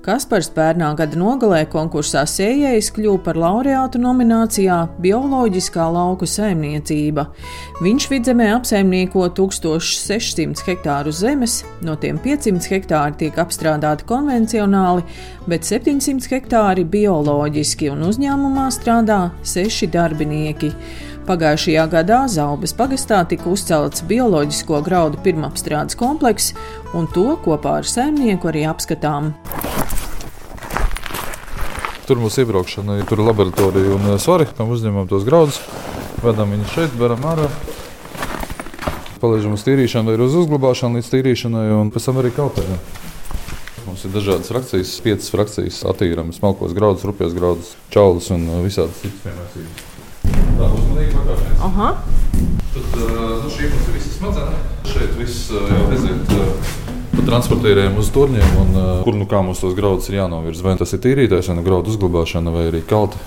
Kaspars 0.06 0.48
pērnā 0.54 0.94
gada 0.96 1.18
nogalē 1.18 1.64
konkursā 1.68 2.22
sējējs 2.30 2.88
kļuva 2.96 3.20
par 3.26 3.40
laureātu 3.42 4.00
nominācijā 4.00 4.78
Bioloģiskā 5.04 5.88
lauku 5.92 6.25
saimniecība. 6.30 7.26
Viņš 7.82 8.06
vidzemē 8.14 8.46
apsaimnieko 8.54 9.26
1600 9.37 10.64
hektāru 10.70 11.12
zemes, 11.12 11.58
no 11.84 11.98
tiem 12.00 12.22
500 12.25 12.72
hektāri 12.72 13.18
tiek 13.26 13.42
apstrādāti 13.44 14.08
konvencionāli, 14.08 15.04
bet 15.50 15.68
700 15.68 16.32
hektāri 16.32 16.88
bioloģiski, 16.88 17.92
un 17.92 18.08
uzņēmumā 18.08 18.70
strādā 18.78 19.20
seši 19.42 19.92
darbinieki. 19.92 20.72
Pagājušajā 21.28 21.82
gadā 21.92 22.23
Zaubes 22.32 22.73
pagastā 22.73 23.18
tika 23.28 23.50
uzcelts 23.52 24.00
bioloģisko 24.08 24.78
graudu 24.80 25.18
pirmapstrādes 25.20 25.99
komplekss, 26.00 26.54
un 26.97 27.04
to 27.12 27.35
kopā 27.44 27.75
ar 27.82 27.88
saimnieku 27.88 28.49
arī 28.49 28.62
apskatām. 28.70 29.35
Tur 32.08 32.23
mums 32.23 32.38
iebraukšana 32.40 32.97
ir 33.02 33.11
tur 33.11 33.20
laboratorija 33.20 33.92
un 33.99 34.08
eh, 34.14 34.16
svari. 34.16 34.47
Tam 34.56 34.73
uzņemam 34.73 35.11
tos 35.11 35.26
graudus, 35.28 35.58
vedam 36.25 36.54
viņus 36.56 36.73
šeit, 36.73 36.97
beram 36.97 37.28
ārā. 37.28 37.50
Palīdzam 39.20 39.58
uz 39.58 39.66
tīrīšanu, 39.66 40.08
vai 40.08 40.30
uz 40.30 40.38
uzglabāšanu 40.47 40.97
līdz 40.97 41.12
tīrīšanai, 41.12 41.66
un 41.76 41.92
pēc 41.92 42.08
tam 42.08 42.23
arī 42.23 42.32
kalpējam. 42.38 42.80
Mums 43.85 44.06
ir 44.08 44.16
dažādas 44.16 44.49
frakcijas, 44.49 44.97
piecas 45.04 45.28
frakcijas, 45.37 45.82
attīrām 45.92 46.32
smalkos 46.32 46.73
graudus, 46.76 47.04
rupjas 47.04 47.37
graudus, 47.37 47.76
čaulus 47.92 48.32
un 48.32 48.49
eh, 48.49 48.64
visādas 48.64 49.04
citas 49.04 49.20
piemērsības. 49.28 49.88
Tā 50.58 50.66
uzmanīgi 50.74 51.12
pakāpienas. 51.14 51.60
Aha. 51.68 51.88
Tad 52.74 52.94
nu, 52.98 53.50
šī 53.54 53.68
mums 53.70 53.84
ir 53.86 53.94
visa 53.94 54.14
smadzenes. 54.16 54.64
Šeit 54.88 55.12
viss 55.14 55.50
jau 55.54 55.82
aiziet 55.92 56.32
pa 57.12 57.26
transportieriem 57.28 57.94
uz 58.00 58.10
turniem, 58.14 58.56
un 58.58 58.78
kur 59.06 59.14
nu 59.14 59.28
kā 59.30 59.38
mums 59.44 59.62
tos 59.62 59.76
graudus 59.78 60.10
ir 60.10 60.18
jānovirz. 60.18 60.62
Vai 60.66 60.74
tas 60.80 60.94
ir 60.96 61.02
tīrītājs, 61.04 61.50
vai 61.52 61.58
nu 61.60 61.64
graudu 61.66 61.94
uzglabāšana, 61.94 62.50
vai 62.54 62.66
arī 62.72 62.82
kalta. 62.90 63.22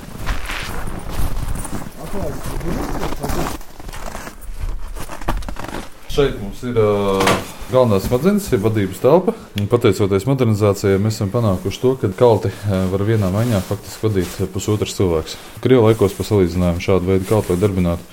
Šeit 6.12 6.36
mums 6.44 6.60
ir 6.68 6.76
uh, 6.84 7.36
Galvenā 7.72 8.02
smadzenes 8.04 8.50
ir 8.52 8.60
vadības 8.60 9.00
telpa. 9.00 9.32
Pateicoties 9.72 10.26
modernizācijai, 10.28 10.98
mēs 11.00 11.16
esam 11.16 11.30
panākuši 11.32 11.80
to, 11.80 11.92
ka 12.02 12.10
kalti 12.20 12.50
eh, 12.52 12.74
var 12.92 13.04
vienā 13.08 13.30
maiņā 13.32 13.62
faktiski 13.64 14.10
vadīt 14.10 14.34
pusotrs 14.52 14.98
cilvēks. 14.98 15.38
Krievijas 15.64 15.94
laikos 15.94 16.18
pa 16.18 16.26
salīdzinājumu 16.28 16.84
šādu 16.84 17.08
veidu 17.14 17.30
kaltu 17.30 17.56
darbinātu. 17.62 18.04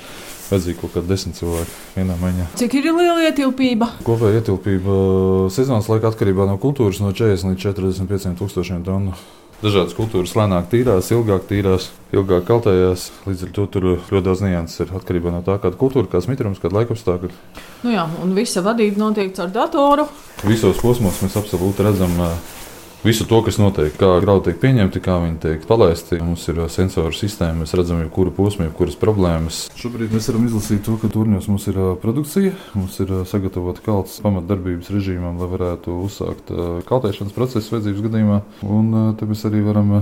Vajadzīgi 0.48 0.78
kaut 0.78 0.94
kādi 0.94 1.10
desmit 1.10 1.40
cilvēki 1.40 1.74
vienā 1.96 2.14
maiņā. 2.22 2.46
Cik 2.60 2.78
ir 2.78 2.86
liela 2.86 3.18
ietilpība? 3.26 3.90
Kopējā 4.06 4.38
ietilpība 4.38 4.94
sezonas 5.52 5.90
laikā 5.90 6.12
atkarībā 6.12 6.46
no 6.48 6.54
kultūras 6.62 7.02
no 7.02 7.10
40 7.10 7.50
līdz 7.50 7.66
45 7.66 8.38
tūkstošiem 8.38 8.86
tonu. 8.86 9.16
Dažādas 9.58 9.96
kultūras 9.98 10.36
lēnāk 10.38 10.68
tīrās, 10.70 11.08
ilgāk 11.10 11.48
tīrās, 11.48 11.88
ilgāk 12.14 12.44
kaltējās. 12.46 13.08
Līdz 13.26 13.40
ar 13.42 13.48
to 13.56 13.64
tur 13.74 13.86
ļoti 13.96 14.20
daudz 14.28 14.42
nianses 14.44 14.84
ir 14.84 14.92
atkarībā 14.94 15.32
no 15.34 15.40
tā, 15.42 15.56
kāda 15.58 15.74
kultūra, 15.80 16.06
kāds 16.12 16.28
mitrums, 16.30 16.60
kāda 16.62 16.78
laikapstākļi. 16.78 17.32
Nu 17.82 17.90
jā, 17.90 18.04
un 18.22 18.36
visa 18.38 18.62
vadība 18.62 19.02
notiek 19.02 19.34
caur 19.34 19.50
datoru. 19.50 20.06
Visos 20.46 20.78
posmos 20.78 21.18
mēs 21.24 21.34
absolūti 21.42 21.88
redzam 21.88 22.14
visu 23.04 23.26
to, 23.28 23.40
kas 23.46 23.58
notiek, 23.60 23.94
kā 23.98 24.10
graudu 24.22 24.48
tiek 24.48 24.58
pieņemti, 24.62 25.02
kā 25.04 25.18
viņi 25.22 25.40
tiek 25.42 25.66
palaisti. 25.68 26.18
Mums 26.22 26.46
ir 26.50 26.60
sensoru 26.72 27.14
sistēma, 27.14 27.62
mēs 27.62 27.74
redzam, 27.78 28.02
jebkuru 28.02 28.32
posmu, 28.34 28.68
jebkuras 28.68 28.98
problēmas. 29.00 29.64
Šobrīd 29.78 30.14
mēs 30.14 30.28
varam 30.30 30.46
izlasīt 30.48 30.84
to, 30.86 30.98
ka 31.00 31.10
turņos 31.12 31.48
mums 31.50 31.68
ir 31.70 31.80
produkcija, 32.02 32.54
mums 32.78 32.98
ir 33.04 33.12
sagatavota 33.28 33.84
kalts 33.86 34.18
pamatdarbības 34.24 34.92
režīmam, 34.94 35.38
lai 35.40 35.50
varētu 35.54 35.98
uzsākt 36.06 36.54
kaltēšanas 36.88 37.36
procesu 37.36 37.76
vajadzības 37.76 38.08
gadījumā. 38.08 38.40
Un 38.66 39.14
te 39.18 39.28
mēs 39.28 39.46
arī 39.48 39.62
varam 39.66 40.00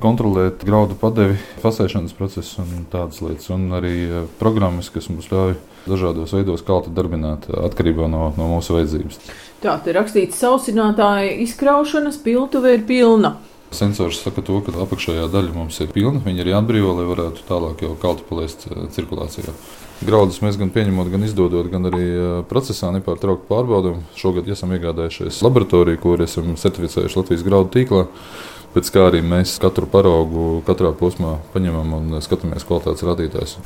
kontrolēt 0.00 0.64
graudu 0.64 0.96
padevi, 0.98 1.36
fasēšanas 1.60 2.16
procesu 2.16 2.64
un 2.64 2.86
tādas 2.90 3.20
lietas. 3.24 3.50
Un 3.52 3.68
arī 3.76 3.94
programmas, 4.40 4.88
kas 4.92 5.10
mums 5.12 5.28
ļauj 5.32 5.58
dažādos 5.88 6.34
veidos 6.36 6.64
kalti 6.66 6.92
darbināt 6.94 7.46
atkarībā 7.50 8.08
no, 8.10 8.30
no 8.36 8.48
mūsu 8.56 8.76
vajadzības. 8.76 9.20
Tā 9.60 9.76
ir 9.86 9.96
rakstīts, 9.98 10.40
sausinātāja 10.40 11.36
izkraušanas 11.44 12.20
piltuve 12.24 12.74
ir 12.78 12.84
pilna. 12.88 13.36
Sensors 13.70 14.18
saka, 14.24 14.42
to, 14.42 14.56
ka 14.66 14.74
apakšējā 14.82 15.28
daļa 15.30 15.54
mums 15.54 15.76
ir 15.84 15.92
pilna. 15.94 16.18
Viņa 16.24 16.42
ir 16.42 16.50
jāatbrīvo, 16.50 16.90
lai 16.96 17.06
varētu 17.06 17.44
tālāk 17.46 17.84
jau 17.84 17.92
kalti 18.02 18.26
palaist 18.26 18.66
cirkulācijā. 18.96 19.54
Graudus 20.00 20.40
mēs 20.42 20.56
gan 20.58 20.72
pieņemot, 20.74 21.10
gan 21.12 21.26
izdodot, 21.26 21.68
gan 21.70 21.86
arī 21.90 22.06
procesā 22.50 22.90
nepārtraukti 22.96 23.46
pārbaudām. 23.50 24.00
Šogad 24.18 24.48
esam 24.50 24.74
iegādājušies 24.74 25.42
laboratoriju, 25.44 26.00
kur 26.02 26.24
esam 26.24 26.56
certificējuši 26.58 27.20
Latvijas 27.20 27.46
graudu 27.46 27.74
tīklā. 27.76 28.06
Pēc 28.74 28.90
kā 28.94 29.06
arī 29.10 29.22
mēs 29.26 29.58
katru 29.62 29.86
paraugu 29.90 30.60
katrā 30.66 30.94
posmā 30.96 31.38
paņemam 31.54 31.98
un 32.00 32.20
skatāmies 32.24 32.66
kvalitātes 32.66 33.06
rādītājus. 33.06 33.58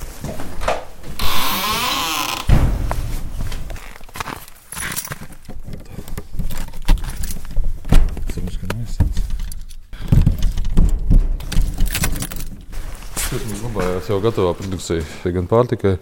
Uzglabājās 14.05 14.21
jau 14.21 14.21
gatavā 14.21 14.51
produkcija 14.59 15.33
gan 15.33 15.47
pārtikai, 15.49 15.95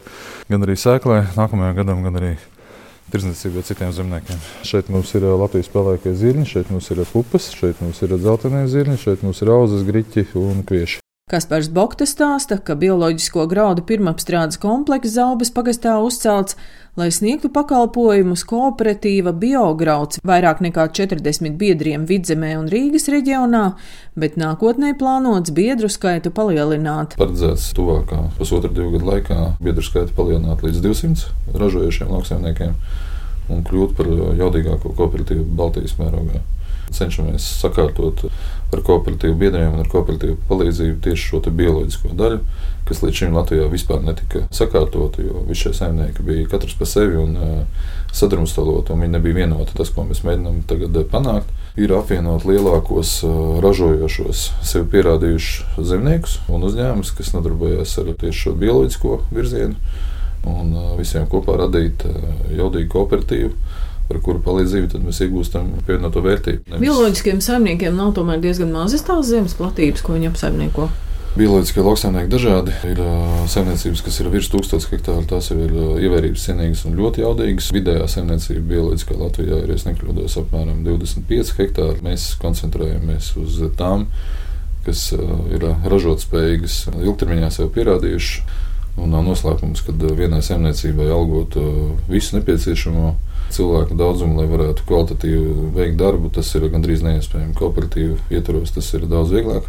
gan 0.51 0.65
arī 0.67 0.75
sēklai 0.75 1.21
nākamajam 1.37 1.77
gadam, 1.77 2.01
gan 2.03 2.19
arī 2.19 2.31
tirdzniecībai 3.13 3.63
citiem 3.63 3.93
zemniekiem. 3.95 4.41
Šeit 4.67 4.91
mums 4.91 5.13
ir 5.15 5.29
Latvijas 5.31 5.71
spēlēkie 5.71 6.17
zirņi, 6.19 6.49
šeit 6.51 6.75
mums 6.75 6.91
ir 6.91 7.05
pupas, 7.13 7.53
šeit 7.55 7.79
mums 7.85 8.03
ir 8.03 8.17
dzeltenie 8.17 8.65
zirņi, 8.67 8.99
šeit 9.05 9.23
mums 9.23 9.45
ir 9.47 9.55
auzas, 9.55 9.87
griķi 9.87 10.27
un 10.35 10.67
kvieši. 10.67 11.02
Kaspars 11.33 11.71
Bokta 11.73 12.05
stāsta, 12.05 12.59
ka 12.61 12.75
bioloģisko 12.77 13.47
graudu 13.49 13.81
pirmapstrādes 13.89 14.59
komplekss 14.61 15.15
Zaubas 15.15 15.49
pagastā 15.49 15.95
uzcelts, 16.05 16.59
lai 17.01 17.07
sniegtu 17.09 17.49
pakalpojumus 17.55 18.43
kooperatīva 18.51 19.33
biograuds 19.33 20.21
vairāk 20.29 20.61
nekā 20.61 20.85
40 20.93 21.57
biedriem 21.57 22.05
Vidzemē 22.11 22.53
un 22.59 22.69
Rīgas 22.69 23.09
reģionā, 23.09 23.63
bet 24.13 24.37
nākotnē 24.37 24.93
plānots 25.01 25.57
biedru 25.57 25.89
skaitu 25.89 26.35
palielināt. 26.37 27.17
Paredzēts 27.17 27.71
tuvākā 27.81 28.27
pusotra 28.37 28.69
divu 28.69 28.93
gadu 28.99 29.15
laikā 29.15 29.41
biedru 29.65 29.89
skaitu 29.89 30.13
palielināt 30.19 30.61
līdz 30.67 30.85
200 30.85 31.57
ražojošiem 31.65 32.13
lauksaimniekiem 32.13 32.77
un 33.57 33.65
kļūt 33.65 33.97
par 33.97 34.13
jaudīgāko 34.37 34.93
kooperatīvu 35.01 35.49
Baltijas 35.57 35.97
mērogā 35.97 36.45
cenšamies 36.93 37.47
sakārtot 37.61 38.27
ar 38.73 38.83
kooperatīvu 38.85 39.37
biedriem 39.39 39.75
un 39.75 39.83
ar 39.83 39.89
kooperatīvu 39.93 40.39
palīdzību 40.49 41.01
tieši 41.05 41.29
šo 41.29 41.41
bioloģisko 41.45 42.13
daļu, 42.17 42.39
kas 42.89 43.03
līdz 43.05 43.19
šim 43.19 43.35
Latvijā 43.37 43.67
vispār 43.73 44.01
netika 44.05 44.47
sakārtota, 44.55 45.23
jo 45.25 45.43
visi 45.49 45.67
šie 45.67 45.75
saimnieki 45.77 46.25
bija 46.27 46.49
katrs 46.51 46.75
pa 46.79 46.89
sevi 46.89 47.19
un 47.21 47.37
uh, 47.37 47.91
sadrumstaloti, 48.13 48.95
un 48.95 49.05
viņi 49.05 49.17
nebija 49.17 49.39
vienoti. 49.43 49.77
Tas, 49.79 49.93
ko 49.93 50.07
mēs 50.09 50.25
mēģinām 50.27 50.63
tagad 50.71 50.97
panākt, 51.13 51.53
ir 51.81 51.93
apvienot 51.97 52.47
lielākos 52.49 53.19
uh, 53.29 53.37
ražojošos, 53.65 54.49
sevi 54.73 54.89
pierādījušus 54.97 55.85
zemniekus 55.93 56.41
un 56.53 56.67
uzņēmumus, 56.69 57.15
kas 57.19 57.33
nodarbojas 57.37 57.95
ar 58.03 58.13
tieši 58.25 58.47
šo 58.47 58.57
bioloģisko 58.65 59.21
virzienu, 59.37 59.79
un 60.49 60.75
visiem 60.99 61.29
kopā 61.31 61.55
radīt 61.61 62.03
jaudīgu 62.57 62.91
kooperatīvu 62.97 63.53
ar 64.11 64.19
kuru 64.25 64.43
palīdzību 64.43 65.05
mēs 65.07 65.23
iegūstam 65.25 65.71
pievienoto 65.87 66.25
vērtību. 66.25 66.67
Nevis... 66.67 66.83
Bioloģiskiem 66.83 67.41
saimniekiem 67.45 67.97
nav 67.97 68.13
tomēr 68.19 68.43
diezgan 68.43 68.73
mazas 68.75 69.07
tās 69.07 69.29
zemes 69.31 69.57
platības, 69.59 70.05
ko 70.05 70.17
viņi 70.17 70.33
apsaimnieko. 70.33 70.91
Bioloģiskie 71.33 71.81
lauksaimnieki 71.81 72.29
dažādi. 72.29 72.75
Ir 72.91 72.99
saimniecības, 73.49 74.03
kas 74.05 74.19
ir 74.21 74.27
virs 74.35 74.51
1000 74.53 74.91
hektāru. 74.91 75.23
Tās 75.31 75.47
jau 75.49 75.57
ir 75.65 75.73
ievērības 76.05 76.43
cienīgas 76.45 76.83
un 76.85 76.99
ļoti 76.99 77.23
jaudīgas. 77.25 77.71
Vidējā 77.73 78.09
saimniecība 78.13 78.67
bioloģiskā 78.75 79.17
Latvijā 79.17 79.63
ir, 79.63 79.73
ja 79.73 79.79
nekļūdos, 79.87 80.37
apmēram 80.43 80.83
25 80.85 81.55
hektāri. 81.57 82.05
Mēs 82.05 82.27
koncentrējamies 82.43 83.31
uz 83.41 83.63
tām, 83.81 84.05
kas 84.85 85.07
ir 85.17 85.65
ražotspējīgas, 85.95 86.77
ilgtermiņā 87.01 87.49
sev 87.57 87.73
pierādījušas. 87.79 88.61
Un 89.01 89.13
nav 89.15 89.25
noslēpums, 89.25 89.85
ka 89.87 89.95
vienai 89.97 90.43
saimniecībai 90.45 91.09
algot 91.15 91.57
visu 92.11 92.37
nepieciešamo 92.37 93.15
cilvēku 93.53 93.97
daudzumu, 93.97 94.41
lai 94.41 94.49
varētu 94.51 94.85
kvalitatīvi 94.89 95.71
veikt 95.77 95.97
darbu, 96.01 96.31
tas 96.35 96.51
ir 96.57 96.69
gandrīz 96.73 97.05
neiespējami. 97.05 97.57
Kooperatīvu 97.59 98.19
ietvaros 98.33 98.75
tas 98.77 98.91
ir 98.97 99.09
daudz 99.11 99.33
vieglāk. 99.35 99.69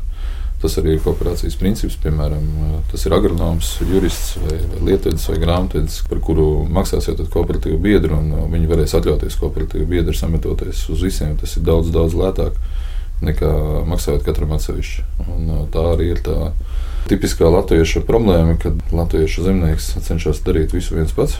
Tas 0.64 0.78
arī 0.80 0.94
ir 0.96 1.02
kooperācijas 1.04 1.58
princips. 1.60 1.98
Piemēram, 2.00 2.44
tas 2.92 3.02
ir 3.04 3.16
agronoms, 3.16 3.74
jurists 3.84 4.38
vai, 4.40 4.62
vai 4.72 4.84
lietvedis 4.92 5.26
vai 5.28 5.42
grāmatvedis, 5.42 5.98
par 6.08 6.22
kuru 6.24 6.46
maksāsiet 6.72 7.20
kooperatīvu 7.34 7.82
biedru, 7.84 8.16
un 8.16 8.54
viņi 8.54 8.70
varēs 8.72 8.96
atļauties 9.00 9.36
kooperatīvu 9.42 9.90
biedru 9.92 10.16
sametoties 10.16 10.86
uz 10.94 11.04
visiem. 11.04 11.36
Tas 11.42 11.58
ir 11.60 11.68
daudz, 11.68 11.92
daudz 11.92 12.16
lētāk 12.16 12.56
nekā 13.22 13.52
maksājot 13.90 14.26
katram 14.26 14.56
atsevišķi. 14.58 15.06
Un 15.36 15.68
tā 15.74 15.84
arī 15.94 16.14
ir 16.16 16.24
tā 16.26 16.54
tipiskā 17.10 17.50
latviešu 17.52 18.04
problēma, 18.08 18.56
kad 18.62 18.80
latviešu 18.96 19.46
zemnieks 19.46 19.94
cenšas 20.08 20.42
darīt 20.48 20.76
visu 20.76 20.96
viens 20.98 21.14
pats 21.16 21.38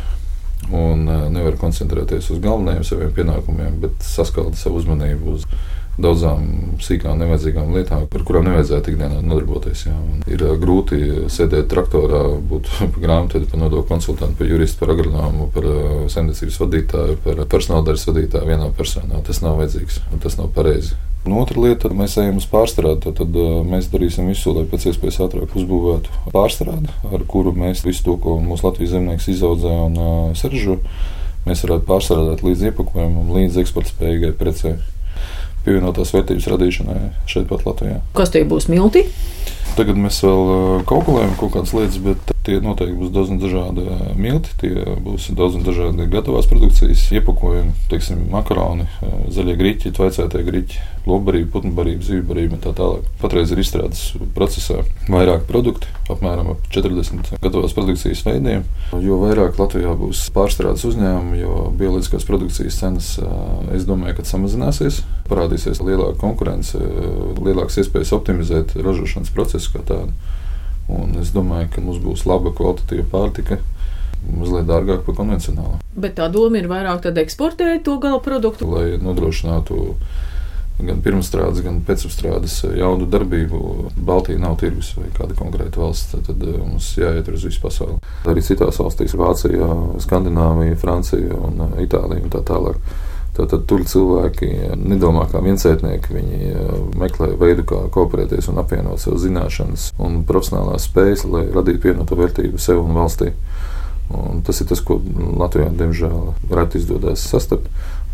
un 0.72 1.08
uh, 1.08 1.28
nevar 1.32 1.58
koncentrēties 1.60 2.30
uz 2.32 2.42
galvenajiem 2.44 2.84
saviem 2.88 3.14
pienākumiem, 3.16 3.80
bet 3.84 4.04
saskalda 4.06 4.56
savu 4.60 4.80
uzmanību 4.80 5.38
uz 5.38 5.48
daudzām 5.94 6.46
sīkām, 6.82 7.20
nevajadzīgām 7.22 7.76
lietām, 7.76 8.08
par 8.10 8.24
kurām 8.26 8.48
nevajadzētu 8.48 8.94
ikdienā 8.94 9.20
nodarboties. 9.22 9.84
Jā. 9.86 9.94
Un 9.94 10.24
ir 10.26 10.42
uh, 10.46 10.56
grūti 10.60 11.30
sēdēt 11.32 11.70
traktorā, 11.74 12.24
būt 12.50 12.72
grāmatu, 13.04 13.44
par 13.52 13.64
nodokļu 13.66 13.90
konsultantu, 13.92 14.40
par 14.42 14.52
juristu, 14.52 14.82
par 14.82 14.96
agronomu, 14.96 15.50
par 15.54 15.70
uh, 15.70 15.96
saimniecības 16.14 16.62
vadītāju, 16.64 17.20
par 17.28 17.44
personāla 17.52 17.90
daļas 17.92 18.08
vadītāju 18.10 18.54
vienā 18.54 18.72
personā. 18.78 19.24
Tas 19.28 19.44
nav 19.46 19.60
vajadzīgs 19.62 20.06
un 20.12 20.24
tas 20.24 20.40
nav 20.40 20.54
pareizi. 20.56 20.98
Un 21.24 21.38
otra 21.40 21.62
lieta, 21.64 21.88
kad 21.88 21.96
mēs 21.96 22.18
ejam 22.20 22.40
uz 22.42 22.46
pārstrādi, 22.52 23.00
tad, 23.06 23.22
tad 23.22 23.38
mēs 23.70 23.88
darīsim 23.94 24.28
visu, 24.28 24.52
lai 24.58 24.66
pēc 24.68 24.90
iespējas 24.92 25.22
ātrāk 25.24 25.56
uzbūvētu 25.56 26.32
pārstrādi, 26.34 26.92
ar 27.08 27.24
kuru 27.32 27.54
mēs 27.56 27.86
visu 27.88 28.04
to, 28.10 28.18
ko 28.20 28.36
mūsu 28.44 28.68
Latvijas 28.68 28.98
zemnieks 28.98 29.30
izaudzē 29.32 29.72
un 29.86 29.96
uh, 29.96 30.26
saražo, 30.36 30.82
mēs 31.48 31.64
varētu 31.64 31.88
pārstrādāt 31.88 32.44
līdz 32.44 32.68
iepakojumam, 32.74 33.32
līdz 33.38 33.62
eksportspējīgai 33.64 34.34
precei 34.40 34.76
pievienotās 35.64 36.12
vērtības 36.12 36.50
radīšanai 36.52 37.00
šeit, 37.30 37.48
pat 37.48 37.64
Latvijā. 37.68 38.02
Kas 38.18 38.34
tie 38.34 38.44
būs 38.48 38.68
milti? 38.72 39.06
Tagad 39.78 39.98
mēs 39.98 40.20
vēl 40.22 40.84
kalkulējam 40.90 41.38
kaut 41.40 41.56
kādas 41.56 41.72
lietas, 41.74 41.98
bet 42.04 42.34
tie 42.46 42.60
noteikti 42.62 42.98
būs 43.00 43.14
daudz 43.16 43.32
dažādi 43.42 43.86
milti. 44.20 44.52
Tie 44.62 44.74
būs 45.02 45.30
daudz 45.34 45.56
dažādi 45.64 46.06
gatavās 46.12 46.50
produkcijas 46.52 47.08
iepakojumi, 47.16 47.74
teiksim, 47.90 48.28
makaroni, 48.34 48.86
zaļie 49.34 49.56
griķi, 49.58 49.94
tvaicētie 49.96 50.44
griķi, 50.46 50.84
lobarība, 51.10 51.50
putnbarība, 51.58 52.06
zivbarība 52.08 52.58
un 52.58 52.62
tā 52.64 52.72
tālāk. 52.78 53.08
Patreiz 53.22 53.52
ir 53.52 53.60
izstrādes 53.64 54.04
procesā 54.36 54.82
vairāk 55.12 55.46
produkti, 55.50 55.90
apmēram 56.12 56.54
40 56.74 57.34
gatavās 57.44 57.76
produkcijas 57.76 58.24
veidiem. 58.28 58.64
Jo 59.04 59.20
vairāk 59.22 59.60
Latvijā 59.60 59.96
būs 60.00 60.26
pārstrādes 60.36 60.86
uzņēmumi, 60.88 61.42
jo 61.42 61.68
bioloģiskās 61.80 62.28
produkcijas 62.30 62.80
cenas, 62.80 63.12
es 63.76 63.88
domāju, 63.90 64.20
ka 64.20 64.28
samazināsies. 64.30 65.02
Parādīsies 65.28 65.84
lielāka 65.84 66.20
konkurence, 66.24 66.80
lielākas 67.44 67.82
iespējas 67.84 68.16
optimizēt 68.16 68.78
ražošanas 68.80 69.34
procesu 69.36 69.76
kā 69.76 69.84
tādu. 69.92 70.16
Un 70.92 71.16
es 71.22 71.32
domāju, 71.36 71.70
ka 71.76 71.84
mums 71.84 72.02
būs 72.04 72.26
laba 72.28 72.52
kvalitatīva 72.56 73.08
pārtika 73.12 73.60
mazliet 74.24 74.68
dārgāk 74.70 75.04
par 75.06 75.18
konvencionālu. 75.18 75.80
Bet 76.00 76.16
tā 76.20 76.30
doma 76.32 76.60
ir 76.60 76.70
vairāk 76.72 77.10
eksportēt 77.12 77.84
to 77.88 77.98
gala 78.04 78.22
produktu, 78.24 78.68
lai 78.72 79.00
nodrošinātu 79.02 79.96
gan 80.82 81.02
pirmstrādes, 81.06 81.62
gan 81.66 81.80
pēcapstrādes 81.86 82.60
jaudu 82.80 83.08
darbību. 83.12 83.62
Baltija 83.98 84.42
nav 84.42 84.58
tirgus 84.62 84.94
vai 84.98 85.10
kāda 85.16 85.38
konkrēta 85.38 85.82
valsts, 85.84 86.18
tad 86.28 86.44
mums 86.58 86.94
jāiet 86.98 87.30
uz 87.30 87.46
visu 87.48 87.62
pasauli. 87.64 88.00
Arī 88.30 88.44
citās 88.46 88.80
valstīs- 88.82 89.18
Vācija, 89.24 89.70
Skandināvija, 90.04 90.78
Francija 90.78 91.38
un 91.38 91.78
Itālija 91.78 92.24
un 92.24 92.30
tā 92.34 92.44
tālāk. 92.44 92.80
Tātad 93.34 93.64
tur 93.66 93.82
cilvēki 93.82 94.76
nedomā 94.78 95.26
kā 95.32 95.42
viensētnieki. 95.42 96.14
Viņi 96.14 96.52
meklē 97.02 97.32
veidu, 97.42 97.66
kā 97.66 97.80
kooperēties 97.90 98.50
un 98.52 98.62
apvienot 98.62 99.02
savas 99.02 99.26
zināšanas 99.26 99.88
un 99.98 100.22
profesionālās 100.30 100.86
spējas, 100.86 101.26
lai 101.26 101.48
radītu 101.50 101.82
pievienoto 101.82 102.16
vērtību 102.20 102.62
sev 102.62 102.84
un 102.84 102.94
valstī. 102.94 103.34
Un 104.14 104.44
tas 104.46 104.62
ir 104.62 104.70
tas, 104.70 104.82
ko 104.86 105.00
Latvijā, 105.42 105.72
diemžēl, 105.74 106.34
reti 106.52 106.78
izdodas 106.78 107.26
sastapt, 107.26 107.72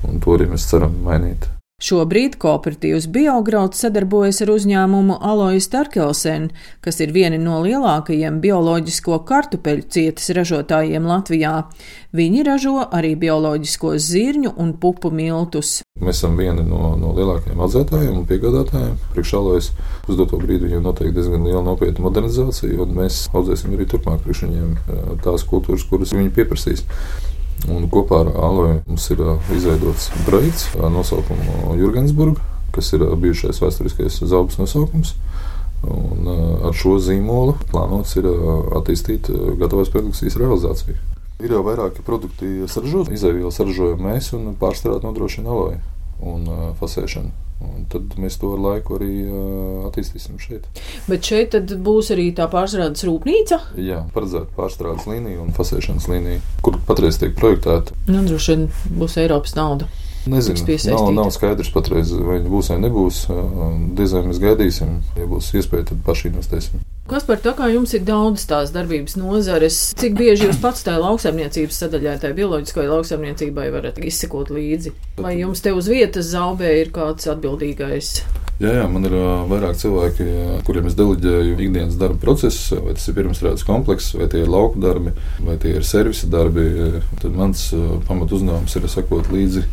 un 0.08 0.24
to 0.24 0.38
arī 0.38 0.48
mēs 0.54 0.70
ceram 0.72 0.96
mainīt. 1.04 1.50
Šobrīd 1.80 2.34
kooperatīvs 2.36 3.06
Biograuds 3.08 3.80
sadarbojas 3.80 4.42
ar 4.44 4.50
uzņēmumu 4.52 5.16
Alois 5.24 5.70
Tarkelsen, 5.72 6.50
kas 6.84 7.00
ir 7.00 7.14
vieni 7.16 7.38
no 7.40 7.62
lielākajiem 7.64 8.42
bioloģisko 8.44 9.22
kartupeļu 9.30 9.86
cietas 9.88 10.28
ražotājiem 10.36 11.08
Latvijā. 11.08 11.54
Viņi 12.20 12.44
ražo 12.44 12.84
arī 12.84 13.14
bioloģiskos 13.22 14.10
zirņu 14.10 14.52
un 14.60 14.74
pupu 14.82 15.14
miltus. 15.16 15.78
Mēs 16.04 16.20
esam 16.20 16.36
vieni 16.36 16.68
no, 16.68 16.98
no 17.00 17.14
lielākajiem 17.16 17.64
audzētājiem 17.64 18.20
un 18.26 18.28
piegādātājiem. 18.28 19.00
Priekš 19.16 19.34
Alois 19.40 19.72
uz 20.12 20.20
doto 20.20 20.42
brīdi 20.44 20.68
viņiem 20.68 20.84
noteikti 20.84 21.16
diezgan 21.16 21.48
liela 21.48 21.64
nopietna 21.64 22.10
modernizācija, 22.10 22.76
un 22.84 22.92
mēs 23.00 23.30
audzēsim 23.32 23.80
arī 23.80 23.88
turpmāk 23.88 24.20
priekš 24.28 24.46
viņiem 24.50 24.76
eh, 24.76 25.12
tās 25.24 25.48
kultūras, 25.48 25.88
kuras 25.88 26.12
viņi 26.18 26.36
pieprasīs. 26.36 26.84
Un 27.68 27.90
kopā 27.92 28.22
ar 28.24 28.32
Aloju 28.48 28.80
mums 28.88 29.10
ir 29.12 29.22
izveidots 29.56 30.08
projekts 30.28 30.70
ar 30.80 30.94
nosaukumu 30.94 31.76
Jurgensburg, 31.80 32.40
kas 32.76 32.94
ir 32.96 33.04
bijušais 33.20 33.60
vēsturiskais 33.60 34.22
zaudējums 34.24 34.62
nosaukums. 34.62 35.14
Un 35.90 36.28
ar 36.70 36.76
šo 36.76 36.98
zīmolu 37.04 37.58
plānots 37.72 38.16
ir 38.20 38.28
attīstīt 38.80 39.30
gatavās 39.60 39.92
produkcijas 39.92 40.40
realizāciju. 40.40 40.98
Ir 41.40 41.56
jau 41.56 41.62
vairāki 41.64 42.04
produkti 42.04 42.68
saražoti, 42.68 43.16
izēvielas 43.16 43.60
saražojam 43.60 44.04
mēs 44.04 44.34
un 44.36 44.52
pārstrādi 44.60 45.08
nodrošina 45.08 45.52
Aloja 45.52 45.80
un 46.22 46.50
fasēšanu. 46.80 47.36
Un 47.60 47.84
tad 47.92 48.14
mēs 48.16 48.38
to 48.40 48.54
ar 48.56 48.62
laiku 48.64 48.96
arī 48.96 49.14
uh, 49.28 49.88
attīstīsim 49.90 50.38
šeit. 50.40 50.68
Bet 51.10 51.28
šeit 51.28 51.58
būs 51.84 52.14
arī 52.16 52.30
tā 52.36 52.46
pārstrādes 52.52 53.04
rūpnīca? 53.04 53.58
Jā, 53.84 54.06
paredzēta 54.16 54.48
pārstrādes 54.56 55.10
līnija 55.10 55.42
un 55.44 55.52
fasēšanas 55.58 56.08
līnija, 56.08 56.40
kur 56.64 56.80
patreiz 56.88 57.20
tiek 57.20 57.36
projektēta. 57.36 57.98
Nu, 58.08 58.24
droši 58.30 58.56
vien 58.56 58.70
būs 59.02 59.18
Eiropas 59.20 59.58
nauda. 59.60 59.90
Nezinu, 60.30 60.78
nav, 60.92 61.10
nav 61.16 61.34
skaidrs 61.36 61.72
patreiz, 61.74 62.12
vai 62.14 62.38
viņi 62.38 62.52
būs 62.52 62.72
vai 62.72 62.80
nebūs. 62.84 63.20
Vai 63.32 64.24
mēs 64.30 64.42
gaidīsim. 64.44 65.00
Ja 65.20 65.28
būs 65.28 65.52
iespēja, 65.60 65.90
tad 65.92 66.02
paši 66.08 66.30
investēsim. 66.32 66.84
Kas 67.10 67.24
par 67.26 67.40
to, 67.42 67.56
kā 67.58 67.66
jums 67.74 67.90
ir 67.98 68.04
daudz 68.06 68.44
tās 68.46 68.70
darbības 68.70 69.16
nozares, 69.18 69.78
cik 69.98 70.14
bieži 70.20 70.46
jūs 70.46 70.60
pats 70.62 70.84
tajā 70.86 71.00
lauksaimniecības 71.02 71.80
sadaļā, 71.82 72.12
tajā 72.22 72.36
bioloģiskajai 72.38 72.92
lauksaimniecībai 72.92 73.66
varat 73.74 73.98
izsekot 73.98 74.52
līdzi? 74.54 74.94
Vai 75.18 75.32
jums 75.40 75.64
te 75.66 75.74
uz 75.74 75.90
vietas 75.90 76.30
zaubē 76.36 76.70
ir 76.84 76.92
kāds 76.94 77.26
atbildīgais? 77.34 78.12
Jā, 78.62 78.76
jā, 78.76 78.86
man 78.94 79.10
ir 79.10 79.16
vairāk 79.50 79.80
cilvēki, 79.82 80.30
kuriem 80.68 80.92
es 80.92 81.00
deleģēju 81.00 81.58
ikdienas 81.58 81.98
darba 81.98 82.22
procesus, 82.22 82.78
vai 82.78 82.94
tas 82.94 83.10
ir 83.10 83.18
pirmsrādes 83.18 83.66
komplekss, 83.66 84.14
vai 84.20 84.30
tie 84.30 84.44
ir 84.44 84.54
lauku 84.54 84.78
darbi, 84.84 85.16
vai 85.42 85.58
tie 85.64 85.80
ir 85.80 85.90
servisa 85.90 86.30
darbi. 86.30 86.68
Tad 87.24 87.34
mans 87.34 87.72
pamat 88.06 88.38
uzdevums 88.38 88.78
ir 88.78 88.86
sekot 88.92 89.34
līdzi 89.34 89.66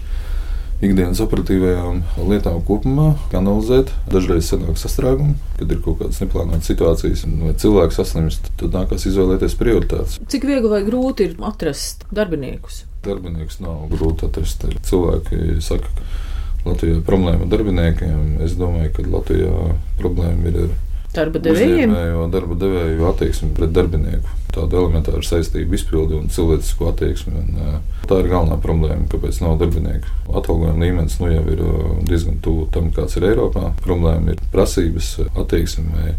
ikdienas 0.84 1.20
operatīvajām 1.24 2.02
lietām 2.28 2.60
kopumā, 2.66 3.12
analizēt. 3.36 3.92
Dažreiz 4.12 4.50
sanāk 4.50 4.78
sastrēgumi, 4.80 5.36
kad 5.60 5.72
ir 5.72 5.80
kaut 5.84 6.00
kādas 6.02 6.20
neplānotas 6.22 6.70
situācijas, 6.70 7.24
vai 7.42 7.54
cilvēks 7.62 8.00
saslimst, 8.00 8.50
tad 8.60 8.76
nākas 8.76 9.08
izvēlēties 9.10 9.56
prioritātes. 9.60 10.20
Cik 10.32 10.46
viegli 10.48 10.72
vai 10.72 10.82
grūti 10.86 11.30
ir 11.30 11.36
atrast 11.46 12.06
darbiniekus? 12.14 12.84
Darbiniekus 13.06 13.60
nav 13.64 13.86
grūti 13.92 14.28
atrast. 14.28 14.66
Cilvēki 14.88 15.60
saka, 15.64 15.92
ka 15.92 16.72
Latvijā 16.72 17.00
problēma 17.06 17.46
ar 17.46 17.52
darbiniekiem. 17.52 18.40
Es 18.44 18.56
domāju, 18.58 18.92
ka 18.96 19.06
Latvijā 19.06 19.70
problēma 20.00 20.50
ir 20.50 20.64
ar 20.66 20.74
darba 21.16 21.42
devējiem. 21.42 21.92
Darba 22.32 22.56
devēju 22.60 23.06
attieksmi 23.10 23.50
pret 23.56 23.72
darbinieku, 23.76 24.34
tādu 24.54 24.80
elementāru 24.82 25.22
saistību 25.26 25.76
izpildi 25.78 26.18
un 26.18 26.30
cilvēcisku 26.32 26.88
attieksmi. 26.90 27.34
Un, 27.42 27.78
tā 28.08 28.20
ir 28.22 28.30
galvenā 28.32 28.58
problēma, 28.62 29.08
kāpēc 29.12 29.40
nav 29.44 29.56
darbinieku. 29.62 30.12
Atalgojuma 30.30 30.84
līmenis 30.84 31.18
nu, 31.22 31.30
jau 31.32 31.44
ir 31.52 31.64
diezgan 32.08 32.40
tuvu 32.44 32.68
tam, 32.74 32.90
kāds 32.96 33.18
ir 33.18 33.28
Eiropā. 33.30 33.72
Problēma 33.84 34.34
ir 34.34 34.44
prasības, 34.54 35.16
attieksme 35.32 35.88
vai 35.94 36.14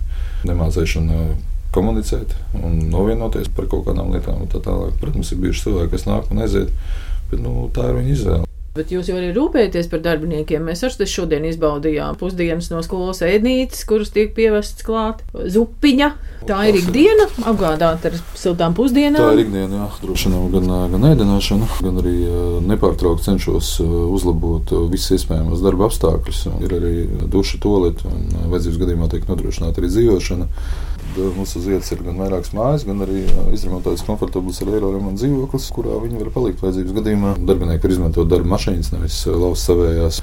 nemācēšana 0.47 1.21
komunicēt 1.75 2.33
un 2.57 2.79
novienoties 2.91 3.51
par 3.53 3.69
kaut 3.71 3.88
kādām 3.89 4.13
lietām. 4.15 4.45
Tā 4.51 4.63
tālāk. 4.63 4.97
Protams, 5.01 5.31
ir 5.33 5.41
bijuši 5.43 5.67
cilvēki, 5.67 5.93
kas 5.93 6.07
nāk 6.10 6.31
un 6.33 6.45
aiziet, 6.45 6.73
bet 7.31 7.43
nu, 7.43 7.67
tā 7.75 7.91
ir 7.91 7.99
viņa 8.01 8.15
izvēle. 8.17 8.46
Bet 8.77 8.93
jūs 8.93 9.09
jau 9.09 9.17
arī 9.17 9.31
rūpēties 9.35 9.89
par 9.91 10.03
darbiniekiem. 10.05 10.65
Mēs 10.67 10.83
arī 10.87 11.07
šodien 11.09 11.47
izbaudījām 11.49 12.17
pusdienas 12.19 12.69
no 12.71 12.83
skolas 12.85 13.23
ēdnītes, 13.25 13.83
kuras 13.89 14.13
tiek 14.13 14.33
pievestas 14.37 14.85
klāt. 14.85 15.23
Zupiņa. 15.33 16.11
Tā 16.47 16.59
ir 16.69 16.77
ikdiena, 16.79 17.27
apgādāt 17.49 18.05
ar 18.07 18.17
siltām 18.37 18.75
pusdienām. 18.77 19.19
Tā 19.19 19.33
ir 19.35 19.43
ikdiena, 19.43 19.81
jā, 19.81 19.87
droši 20.03 20.31
vien 20.31 20.51
gan, 20.53 20.69
gan 20.93 21.07
ēdināšana, 21.11 21.69
gan 21.83 22.01
arī 22.03 22.15
nepārtraukti 22.69 23.27
cenšos 23.27 23.73
uzlabot 23.83 24.71
visas 24.91 25.17
iespējamas 25.17 25.63
darba 25.65 25.89
apstākļus. 25.89 26.43
Ir 26.63 26.77
arī 26.77 26.93
duša, 27.33 27.59
toleta 27.63 28.07
un 28.11 28.29
vajadzības 28.53 28.81
gadījumā 28.83 29.09
tiek 29.11 29.27
nodrošināta 29.27 29.81
arī 29.81 29.91
dzīvošana. 29.91 30.47
Mums 31.17 31.56
uz 31.58 31.65
vietas 31.65 31.89
ir 31.93 32.03
gan 32.06 32.19
vairākas 32.21 32.51
mājas, 32.53 32.84
gan 32.86 33.01
arī 33.01 33.23
izremontētas 33.56 34.03
komfortabls 34.06 34.60
ar 34.62 34.69
eiro 34.75 34.91
remontu 34.93 35.23
dzīvoklis, 35.23 35.69
kurā 35.73 35.97
viņi 36.03 36.19
var 36.21 36.30
palikt 36.36 36.62
vajadzības 36.62 36.93
gadījumā. 36.99 37.32
Darbinieki 37.47 37.86
var 37.86 37.93
izmantot 37.95 38.30
darba 38.30 38.51
mašīnas, 38.53 38.91
nevis 38.93 39.17
laust 39.32 39.65
savējās 39.65 40.21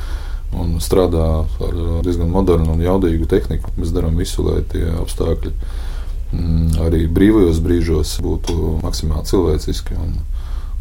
un 0.54 0.76
strādā 0.82 1.26
ar 1.66 1.80
diezgan 2.06 2.30
modernu 2.30 2.76
un 2.76 2.84
jaudīgu 2.84 3.26
tehniku. 3.30 3.72
Mēs 3.78 3.90
darām 3.94 4.14
visu, 4.20 4.44
lai 4.46 4.60
tie 4.70 4.84
apstākļi 5.00 5.50
mm, 5.50 6.84
arī 6.86 7.04
brīvajos 7.10 7.58
brīžos 7.64 8.14
būtu 8.22 8.78
maksimāli 8.84 9.26
cilvēciski. 9.32 9.98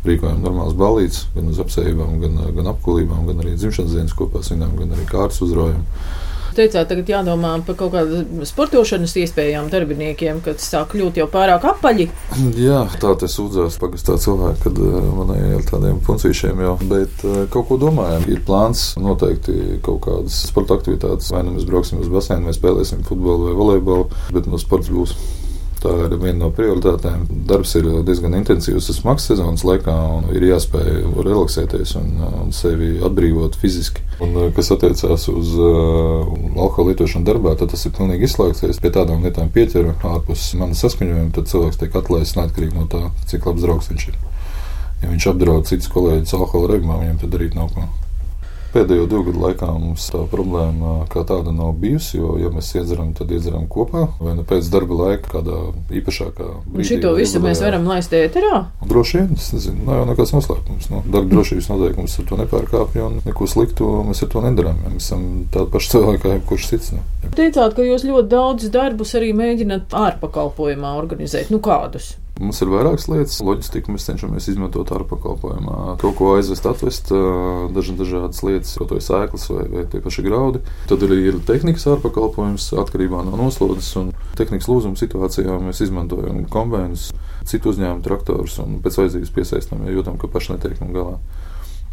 Rīkojam 0.04 0.43
normālas 0.43 0.76
balīdzes, 0.76 1.30
gan 1.34 1.47
uz 1.49 1.62
apsējumiem, 1.63 2.19
gan, 2.21 2.39
gan 2.58 2.69
apkulībām, 2.73 3.23
gan 3.30 3.39
arī 3.39 3.56
dzimšanas 3.56 3.95
dienas 3.95 4.15
kopā 4.19 4.43
svinām, 4.43 4.76
gan 4.78 4.93
arī 4.93 5.08
kārtas 5.10 5.39
uzraujumu 5.45 5.86
teicāt, 6.58 6.88
tagad 6.89 7.10
jādomā 7.10 7.54
par 7.68 7.78
kaut 7.80 7.94
kādu 7.96 8.46
sportošanas 8.48 9.16
iespējām 9.24 9.70
darbiniekiem, 9.74 10.42
kad 10.46 10.62
sāk 10.63 10.94
kļūt 10.94 11.20
jau 11.22 11.28
pārāk 11.32 11.68
apaļi. 11.74 12.08
Jā, 12.60 12.84
tā 13.02 13.13
tas 13.20 13.38
sūdzās 13.38 13.78
pagastā 13.82 14.18
cilvēki, 14.22 14.63
kad 14.66 14.82
eh, 14.84 14.98
man 15.20 15.34
ir 15.38 15.56
ar 15.60 15.68
tādiem 15.70 16.02
puncīšiem 16.06 16.63
jau, 16.66 16.76
bet 16.89 17.24
eh, 17.28 17.44
kaut 17.54 17.70
ko 17.70 17.80
domājam. 17.82 18.28
Ir 18.32 18.44
plāns 18.48 18.92
noteikti 19.02 19.80
kaut 19.86 20.04
kādas 20.08 20.44
sporta 20.50 20.78
aktivitātes, 20.80 21.32
vai 21.34 21.46
nu 21.48 21.58
mēs 21.58 21.70
brauksim 21.70 22.02
uz 22.04 22.12
baseinu, 22.13 22.50
vai 22.50 22.58
spēlēsim 22.58 23.06
futbolu 23.08 23.50
vai 23.50 23.58
volejbolu, 23.60 24.10
bet 24.36 24.50
no 24.50 24.62
sports 24.62 24.92
būs. 24.94 25.18
Tā 25.84 25.91
ir 26.06 26.13
viena 26.15 26.46
no 26.46 26.50
prioritātēm. 26.56 27.26
Darbs 27.50 27.74
ir 27.76 27.89
diezgan 28.08 28.38
intensīvs, 28.38 28.86
tas 28.88 29.02
maksas 29.04 29.34
sezonas 29.34 29.65
laikā, 29.67 29.91
un 30.15 30.30
ir 30.32 30.46
jāspēj 30.48 31.02
relaksēties 31.17 31.91
un, 32.00 32.13
un 32.43 32.54
sevi 32.56 32.93
atbrīvot 33.04 33.58
fiziski. 33.60 34.06
Un, 34.24 34.38
kas 34.56 34.72
attiecās 34.72 35.28
uz 35.34 35.52
uh, 35.60 36.30
alkohola 36.56 36.93
lietošanu 36.93 37.28
darbā, 37.28 37.58
tad 37.60 37.74
tas 37.74 37.84
ir 37.84 37.96
pilnīgi 37.98 38.30
izslēgts. 38.30 38.63
Ja 38.63 38.72
pie 38.80 38.93
tādām 38.96 39.28
lietām 39.28 39.52
pieķeru 39.52 39.98
ārpus 40.13 40.54
manas 40.62 40.86
saskaņojuma, 40.86 41.34
tad 41.36 41.52
cilvēks 41.52 41.82
tiek 41.84 42.00
atlaists 42.00 42.39
neatkarīgi 42.39 42.80
no 42.80 42.88
tā, 42.88 43.04
cik 43.28 43.50
labs 43.50 43.67
draugs 43.67 43.91
viņš 43.91 44.08
ir. 44.13 44.22
Ja 45.04 45.12
viņš 45.12 45.30
apdraud 45.34 45.67
citus 45.67 45.91
kolēģus 45.91 46.38
alkohola 46.39 46.78
reibumā, 46.78 47.02
viņam 47.04 47.19
tad 47.26 47.36
darīt 47.36 47.60
nav 47.60 47.76
ko. 47.76 47.89
Pēdējo 48.73 49.05
divu 49.05 49.27
gadu 49.27 49.41
laikā 49.43 49.67
mums 49.69 50.07
tā 50.09 50.23
problēma 50.31 51.03
kā 51.12 51.21
tāda 51.29 51.51
nav 51.53 51.75
bijusi, 51.77 52.17
jo, 52.17 52.31
ja 52.41 52.49
mēs 52.53 52.71
iedzeram, 52.73 53.12
tad 53.13 53.29
iedzeram 53.29 53.67
kopā, 53.69 54.07
vai 54.17 54.33
nu 54.33 54.45
pēc 54.49 54.69
darba 54.73 54.97
laika, 54.97 55.29
kādā 55.36 55.59
īpašākā 55.99 56.47
brīdī. 56.65 56.88
Šito 56.89 57.12
visu 57.13 57.41
mēs 57.43 57.62
varam 57.62 57.86
laist 57.91 58.15
ēterā? 58.17 58.63
Droši 58.89 59.19
vien, 59.19 59.38
es 59.38 59.51
nezinu, 59.53 59.86
nav 59.86 60.01
jau 60.01 60.07
nekāds 60.09 60.33
noslēpums. 60.33 60.89
No, 60.89 61.03
nu, 61.03 61.13
darba 61.13 61.36
drošības 61.36 61.69
noteikums 61.69 62.17
ar 62.17 62.27
to 62.31 62.41
nepārkāpj, 62.41 63.03
un 63.05 63.21
neko 63.27 63.49
sliktu 63.53 63.91
mēs 64.09 64.25
ar 64.25 64.33
to 64.33 64.43
nedarām. 64.47 64.81
Ja 64.88 64.95
mēs 64.95 65.05
esam 65.12 65.29
tādi 65.53 65.69
paši 65.77 65.93
cilvēki, 65.93 66.23
kā 66.25 66.33
jebkurš 66.39 66.67
cits. 66.73 66.95
Nu. 66.97 67.05
Teicāt, 67.38 67.77
ka 67.77 67.86
jūs 67.86 68.07
ļoti 68.09 68.33
daudz 68.33 68.73
darbus 68.73 69.13
arī 69.19 69.36
mēģināt 69.38 69.93
ārpakalpojumā 70.01 70.97
organizēt. 70.97 71.53
Nu 71.53 71.62
kādus? 71.62 72.15
Mums 72.41 72.63
ir 72.65 72.69
vairākas 72.72 73.06
lietas. 73.12 73.36
Loģistiku 73.46 73.93
mēs 73.93 74.08
cenšamies 74.08 74.48
izmantot 74.50 74.89
ar 74.96 75.04
pakalpojumā. 75.06 75.76
To, 76.02 76.10
ko 76.17 76.32
aizvest, 76.39 76.65
atvest, 76.65 77.12
dažas 77.76 78.00
dažādas 78.00 78.41
lietas, 78.41 78.74
ko 78.80 78.88
to 78.89 78.98
ir 78.98 79.06
sēklas 79.06 79.46
vai, 79.52 79.67
vai 79.69 79.84
tie 79.91 80.02
paši 80.02 80.26
graudi. 80.26 80.63
Tad 80.89 81.06
arī 81.06 81.19
ir 81.30 81.38
tehnikas 81.46 81.86
ārpakalpojums 81.93 82.72
atkarībā 82.82 83.22
no 83.28 83.38
noslodzes 83.38 83.91
un 84.02 84.12
tehnikas 84.39 84.72
lūzuma 84.72 84.98
situācijā. 84.98 85.60
Mēs 85.62 85.84
izmantojam 85.86 86.41
kombinējumus, 86.54 87.12
citu 87.50 87.69
uzņēmumu 87.69 88.06
traktorus 88.08 88.58
un 88.65 88.80
pēc 88.82 88.98
vajadzības 89.04 89.36
piesaistām, 89.38 89.86
ja 89.86 89.93
jūtam, 89.93 90.17
ka 90.17 90.32
paši 90.34 90.56
netiek 90.56 90.82
no 90.82 90.89
galā 90.96 91.19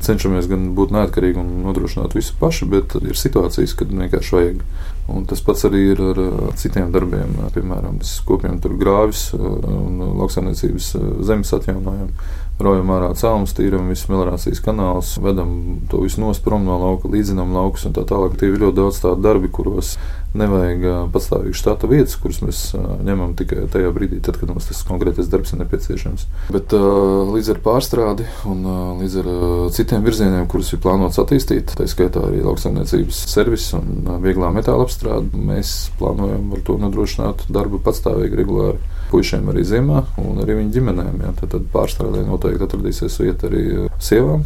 cenšamies 0.01 0.49
gan 0.51 0.71
būt 0.77 0.95
neatkarīgi 0.95 1.41
un 1.43 1.51
nodrošināt 1.67 2.15
visu 2.17 2.37
paši, 2.41 2.69
bet 2.73 2.97
ir 3.03 3.19
situācijas, 3.19 3.75
kad 3.77 3.93
vienkārši 3.93 4.37
vajag. 4.37 4.63
Un 5.11 5.27
tas 5.29 5.43
pats 5.45 5.67
arī 5.69 5.83
ir 5.93 6.03
ar 6.13 6.21
citiem 6.61 6.93
darbiem, 6.95 7.35
piemēram, 7.55 7.99
kopiem 8.29 8.61
grāvis 8.81 9.31
un 9.35 9.99
lauksaimniecības 10.21 10.93
zemes 11.27 11.53
atjaunojumu. 11.57 12.15
Raujam 12.61 12.91
ārā 12.93 13.15
cēlus, 13.17 13.55
tīram 13.57 13.87
visus 13.89 14.11
melnācijas 14.13 14.61
kanālus, 14.61 15.15
vedam 15.25 15.79
to 15.89 16.03
visu 16.03 16.21
nost 16.21 16.43
prom 16.45 16.67
no 16.69 16.77
lauka, 16.77 17.09
līdzinām 17.09 17.55
laukus 17.57 17.87
un 17.89 17.95
tā 17.97 18.05
tālāk. 18.05 18.35
Tie 18.37 18.51
ir 18.51 18.61
ļoti 18.61 18.77
daudz 18.77 18.99
tādu 19.01 19.25
darbu, 19.25 19.49
kuros 19.57 19.95
nevajag 20.37 21.09
patstāvīgu 21.11 21.57
štata 21.57 21.89
vietas, 21.91 22.19
kuras 22.21 22.43
mēs 22.45 22.61
ņemam 22.77 23.33
tikai 23.39 23.65
tajā 23.73 23.89
brīdī, 23.97 24.21
tad, 24.23 24.37
kad 24.39 24.53
mums 24.53 24.69
tas 24.69 24.83
konkrētais 24.87 25.31
darbs 25.33 25.55
ir 25.55 25.63
nepieciešams. 25.63 26.27
Bet 26.53 26.77
līdz 26.77 27.51
ar 27.55 27.63
pārstrādi 27.65 28.29
un 28.51 28.61
līdz 29.01 29.17
ar 29.25 29.31
citiem 29.75 30.05
virzieniem, 30.05 30.45
kurus 30.51 30.71
ir 30.77 30.83
plānots 30.85 31.19
attīstīt, 31.23 31.73
tā 31.81 31.89
skaitā 31.91 32.23
arī 32.29 32.45
lauksaimniecības 32.45 33.25
servis 33.33 33.71
un 33.79 34.05
vieglā 34.23 34.53
metāla 34.55 34.85
apstrāde, 35.01 35.39
mēs 35.41 35.91
plānojam 35.99 36.53
ar 36.53 36.61
to 36.65 36.77
nodrošināt 36.81 37.47
darbu 37.49 37.81
patstāvīgi, 37.81 38.37
regulāri 38.37 38.79
puišiem 39.11 39.49
arī 39.51 39.65
ziemā 39.65 40.05
un 40.21 40.43
arī 40.43 40.59
viņu 40.61 40.75
ģimenēm. 40.77 41.23
Ja. 41.25 41.33
Tad, 41.41 41.55
tad 41.55 41.71
pārstrādē 41.73 42.25
noteikti 42.27 42.67
atradīsies 42.67 43.17
vieta 43.23 43.49
arī 43.49 43.89
sievām. 43.99 44.45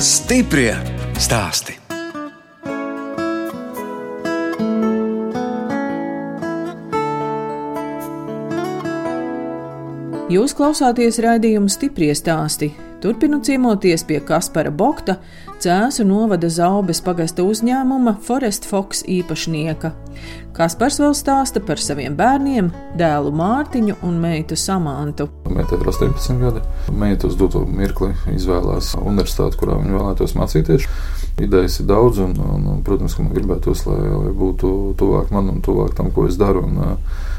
Stiprie 0.00 0.74
stāsti! 1.20 1.76
Jūs 10.30 10.52
klausāties 10.54 11.18
raidījuma 11.18 11.70
stipri 11.70 12.12
stāstī. 12.14 12.70
Turpinu 13.02 13.40
ciemoties 13.42 14.04
pie 14.06 14.20
Kaspara 14.22 14.70
Bokta, 14.70 15.16
Cēzu 15.60 16.06
novada 16.08 16.48
Zaubes 16.48 17.02
pagasta 17.04 17.44
uzņēmuma 17.44 18.14
Forest 18.24 18.64
Fox 18.64 19.02
īpašnieka. 19.04 19.90
Kaspars 20.56 20.96
vēl 21.02 21.12
stāsta 21.14 21.60
par 21.60 21.78
saviem 21.80 22.16
bērniem, 22.16 22.70
dēlu 22.96 23.28
Mārtiņu 23.36 23.98
un 24.08 24.16
meitu 24.22 24.56
Samantu. 24.56 25.28
Meitai 25.52 25.76
ir 25.76 25.90
18 25.92 26.40
gadi. 26.40 26.62
Meita 26.96 27.28
uz 27.28 27.36
doto 27.38 27.62
mirkli 27.68 28.10
izvēlējās 28.32 28.94
universitāti, 29.02 29.60
kurā 29.60 29.76
viņa 29.82 29.98
vēlētos 29.98 30.34
mācīties. 30.38 30.88
Idejas 31.40 31.78
ir 31.80 31.88
daudz, 31.88 32.18
un, 32.24 32.34
un, 32.40 32.80
protams, 32.84 33.14
ka 33.16 33.24
man 33.24 33.36
gribētos, 33.36 33.84
lai, 33.88 34.00
lai 34.10 34.32
būtu 34.36 34.72
tuvāk 35.00 35.30
man 35.32 35.52
un 35.54 35.60
tuvāk 35.64 35.94
tam, 35.96 36.10
ko 36.12 36.26
es 36.28 36.40
daru, 36.40 36.64
un 36.66 36.80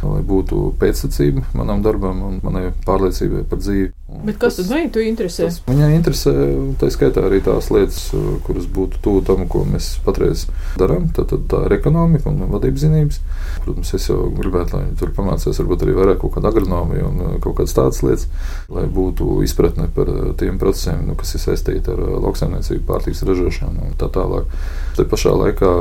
lai 0.06 0.22
būtu 0.26 0.72
pēctecība 0.82 1.44
manam 1.58 1.84
darbam 1.86 2.22
un 2.30 2.40
manai 2.46 2.70
pārliecībai 2.86 3.44
par 3.50 3.62
dzīvi. 3.62 3.92
Un 4.12 4.26
Bet 4.28 4.40
kas 4.42 4.58
tas, 4.58 4.68
tad 4.68 4.74
viņai 4.74 5.06
interesē? 5.12 5.48
Tas, 5.48 5.60
viņai 5.68 5.92
interesē, 5.96 6.34
tā 6.82 6.90
skaitā 6.92 7.28
arī 7.28 7.44
tās 7.46 7.70
lietas, 7.72 8.10
kuras 8.46 8.68
būtu 8.72 9.02
tuvu 9.04 9.24
tam, 9.28 9.46
ko 9.52 9.64
mēs 9.68 9.94
patreiz 10.06 10.46
darām. 10.80 11.10
Tad, 11.16 11.32
tad 11.32 11.48
tā 11.52 11.64
ir 11.68 11.78
ekonomika 11.78 12.30
un 12.32 12.44
vadības 12.52 12.86
zinības. 12.86 13.20
Protams, 13.66 13.94
es 13.98 14.08
jau 14.10 14.26
gribētu, 14.36 14.78
lai 14.78 14.86
viņi 14.88 14.98
tur 15.00 15.14
pamācās 15.16 15.62
varbūt 15.62 15.86
arī 15.86 15.96
vairāk 15.98 16.22
kaut 16.24 16.36
kāda 16.36 16.52
agronomija 16.52 17.08
un 17.08 17.40
kaut 17.44 17.60
kādas 17.60 17.76
tādas 17.78 18.02
lietas, 18.06 18.28
lai 18.72 18.86
būtu 18.92 19.42
izpratne 19.46 19.88
par 19.96 20.10
tiem 20.40 20.60
procesiem, 20.62 21.04
nu, 21.08 21.16
kas 21.20 21.36
ir 21.36 21.44
saistīti 21.44 21.94
ar 21.94 22.02
lauksaimniecību, 22.26 22.84
pārtiks 22.88 23.24
ražošanu 23.28 23.88
un 23.90 23.96
tā 24.00 24.10
tālāk. 24.14 24.50
Te 24.98 25.06
pašā 25.08 25.34
laikā 25.38 25.72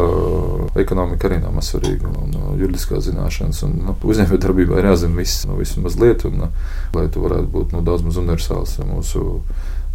ekonomika 0.81 1.29
arī 1.29 1.41
nav 1.43 1.55
mazsvarīga 1.57 2.11
un 2.11 2.37
juridiskā 2.61 3.01
zināšanas. 3.05 3.65
Un, 3.67 3.77
nu, 3.89 3.97
uzņēmējdarbībā 4.13 4.79
ir 4.81 4.91
jāzina 4.93 5.19
viss, 5.19 5.45
nu, 5.49 5.59
viss 5.61 5.81
mazliet, 5.81 6.27
un, 6.29 6.49
lai 6.97 7.07
tu 7.13 7.25
varētu 7.25 7.51
būt 7.55 7.77
nu, 7.77 7.85
daudz 7.87 8.07
maz 8.07 8.21
universāls 8.21 8.79
mūsu 8.87 9.41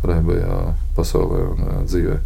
reibajā 0.10 0.60
pasaulē 0.98 1.42
un 1.52 1.66
dzīvē. 1.86 2.20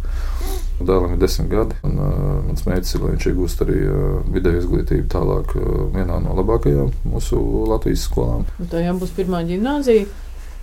Dēlam 0.80 1.12
ir 1.12 1.20
desmit 1.20 1.50
gadi, 1.52 1.76
un 1.84 1.98
uh, 2.00 2.12
mans 2.46 2.62
mērķis 2.64 2.94
ir, 2.96 3.02
lai 3.04 3.10
viņš 3.12 3.26
iegūst 3.28 3.62
arī 3.66 3.76
uh, 3.84 3.98
vidēju 4.32 4.62
izglītību 4.62 5.10
tālāk 5.12 5.52
uh, 5.60 5.66
vienā 5.92 6.16
no 6.24 6.32
labākajām 6.38 6.94
mūsu 7.04 7.40
Latvijas 7.68 8.06
skolām. 8.08 8.46
Tā 8.72 8.80
jau 8.86 8.94
būs 9.02 9.12
pirmā 9.18 9.42
gimnāzija. 9.48 10.08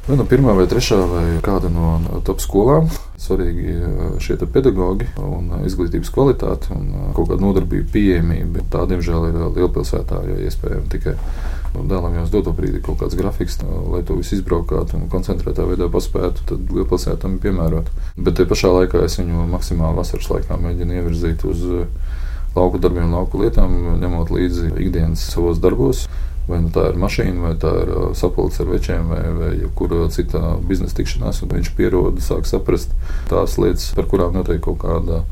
Vai 0.07 0.15
nu 0.15 0.23
pirmā 0.23 0.53
vai 0.55 0.63
trešā 0.71 0.97
vai 1.11 1.23
kāda 1.43 1.67
no 1.67 2.21
top 2.23 2.39
skolām. 2.39 2.85
Svarīgi 3.19 3.73
šie 4.23 4.37
pedagoģi 4.39 5.09
un 5.19 5.49
izglītības 5.67 6.11
kvalitāte 6.15 6.71
un 6.71 7.11
kaut 7.17 7.27
kāda 7.27 7.43
nodarbība, 7.43 7.89
pieejamība. 7.91 8.63
Tā, 8.71 8.85
diemžēl, 8.87 9.25
ir 9.27 9.41
lielpilsētā, 9.57 10.21
ja 10.29 10.37
iespējams 10.47 10.87
tikai 10.93 11.17
dēlam 11.75 12.15
jau 12.15 12.23
uz 12.23 12.31
doto 12.31 12.53
brīdi 12.55 12.79
kaut 12.85 13.01
kāds 13.01 13.17
grafiks, 13.19 13.59
lai 13.91 13.99
to 14.07 14.15
visu 14.15 14.37
izbraukātu 14.37 14.95
un 14.95 15.09
koncentrētā 15.11 15.67
veidā 15.67 15.89
paspētu, 15.91 16.47
tad 16.53 16.71
lielpilsētam 16.71 17.35
ir 17.35 17.43
piemērot. 17.43 17.91
Bet 18.15 18.39
te 18.39 18.47
pašā 18.47 18.71
laikā 18.77 19.03
es 19.09 19.19
viņu 19.19 19.49
maksimāli 19.51 19.99
vasaras 19.99 20.31
laikā 20.31 20.61
mēģinu 20.63 21.01
ievirzīt 21.01 21.43
uz 21.51 21.67
lauku 22.55 22.79
darbiem, 22.79 23.11
lauku 23.11 23.43
lietām, 23.43 23.75
ņemot 23.99 24.31
līdzi 24.31 24.71
ikdienas 24.71 25.27
savos 25.35 25.59
darbos. 25.59 26.07
Vai 26.47 26.61
nu 26.63 26.71
tā 26.71 26.85
ir 26.91 26.99
mašīna, 26.99 27.41
vai 27.43 27.55
tā 27.59 27.73
ir 27.83 27.93
sapulce 28.15 28.63
ar 28.63 28.69
večiem, 28.71 29.09
vai, 29.11 29.23
vai 29.35 29.53
jebkura 29.57 30.05
cita 30.15 30.55
biznesa 30.67 30.95
tikšanās. 31.01 31.43
Viņš 31.43 31.73
pierod, 31.75 32.21
sāk 32.23 32.47
saprast 32.47 32.93
tās 33.27 33.57
lietas, 33.59 33.89
par 33.97 34.07
kurām 34.07 34.37
notiek 34.37 34.61
kaut 34.63 34.79
kāda 34.85 35.25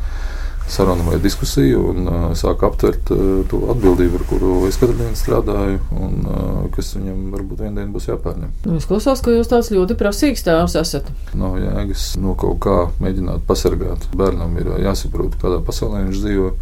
saruna 0.67 1.04
vai 1.04 1.19
diskusija, 1.21 1.78
un 1.80 2.08
uh, 2.10 2.23
sāk 2.38 2.63
aptvert 2.65 3.12
uh, 3.13 3.43
to 3.49 3.60
atbildību, 3.73 4.19
ar 4.19 4.25
kuru 4.30 4.54
es 4.69 4.80
katru 4.82 4.97
dienu 4.97 5.17
strādāju, 5.17 5.80
un 5.93 6.25
uh, 6.25 6.62
kas 6.73 6.95
viņam 6.97 7.19
varbūt 7.36 7.62
vienā 7.62 7.75
dienā 7.80 7.93
būs 7.93 8.10
jāpārņem. 8.10 8.54
Nu, 8.65 8.78
es 8.80 8.88
klausos, 8.89 9.21
ka 9.21 9.34
jūs 9.34 9.51
tāds 9.51 9.69
ļoti 9.73 9.97
prasīgs 9.99 10.45
tēvs 10.45 10.78
esat. 10.82 11.12
Nav 11.38 11.60
jēgas 11.62 12.08
no 12.21 12.34
kaut 12.39 12.60
kā 12.65 12.78
mēģināt 13.04 13.45
pasargāt. 13.47 14.10
Bērnam 14.17 14.58
ir 14.62 14.73
jāsaprot, 14.88 15.38
kādā 15.41 15.62
pasaulē 15.65 16.08
viņš 16.08 16.23
dzīvo. 16.23 16.54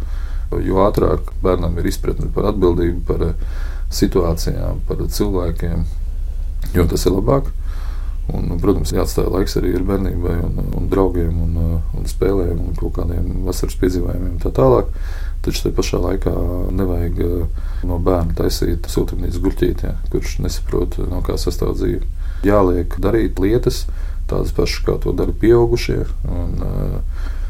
Jo 0.62 0.84
ātrāk 0.84 1.32
bērnam 1.42 1.78
ir 1.80 1.88
izpratne 1.88 2.28
par 2.34 2.52
atbildību, 2.52 3.00
par 3.08 3.24
situācijām, 3.94 4.80
par 4.88 5.04
cilvēkiem, 5.16 5.84
jo 6.74 6.88
tas 6.90 7.06
ir 7.06 7.14
labāk. 7.14 7.52
Un, 8.32 8.54
protams, 8.56 8.94
jāatstāj 8.94 9.26
laiks 9.28 9.58
arī 9.60 9.74
ar 9.76 9.82
bērnībai, 9.84 10.38
un, 10.46 10.70
un 10.78 10.86
draugiem, 10.88 11.34
un, 11.44 11.58
un 11.92 12.06
spēlēm, 12.08 12.56
un 12.56 12.78
kaut 12.78 12.94
kādiem 12.96 13.42
vasaras 13.44 13.76
piedzīvojumiem 13.82 14.38
un 14.38 14.40
tā 14.40 14.52
tālāk. 14.56 14.88
Taču 15.44 15.66
tajā 15.66 15.76
pašā 15.76 16.00
laikā 16.00 16.32
nevajag 16.72 17.20
no 17.84 17.98
bērna 18.00 18.32
taisīt 18.38 18.88
siltumnīcas 18.88 19.42
gurķītē, 19.44 19.92
kurš 20.14 20.38
nesaprot, 20.40 20.96
no 21.10 21.20
kā 21.26 21.36
sastāv 21.40 21.74
dzīve. 21.76 22.08
Jāliek 22.48 22.96
darīt 23.04 23.40
lietas, 23.44 23.82
tādas 24.30 24.56
pašas, 24.56 24.80
kā 24.88 24.96
to 25.04 25.12
dara 25.12 25.36
pieaugušie. 25.44 26.00
Un, 26.24 26.64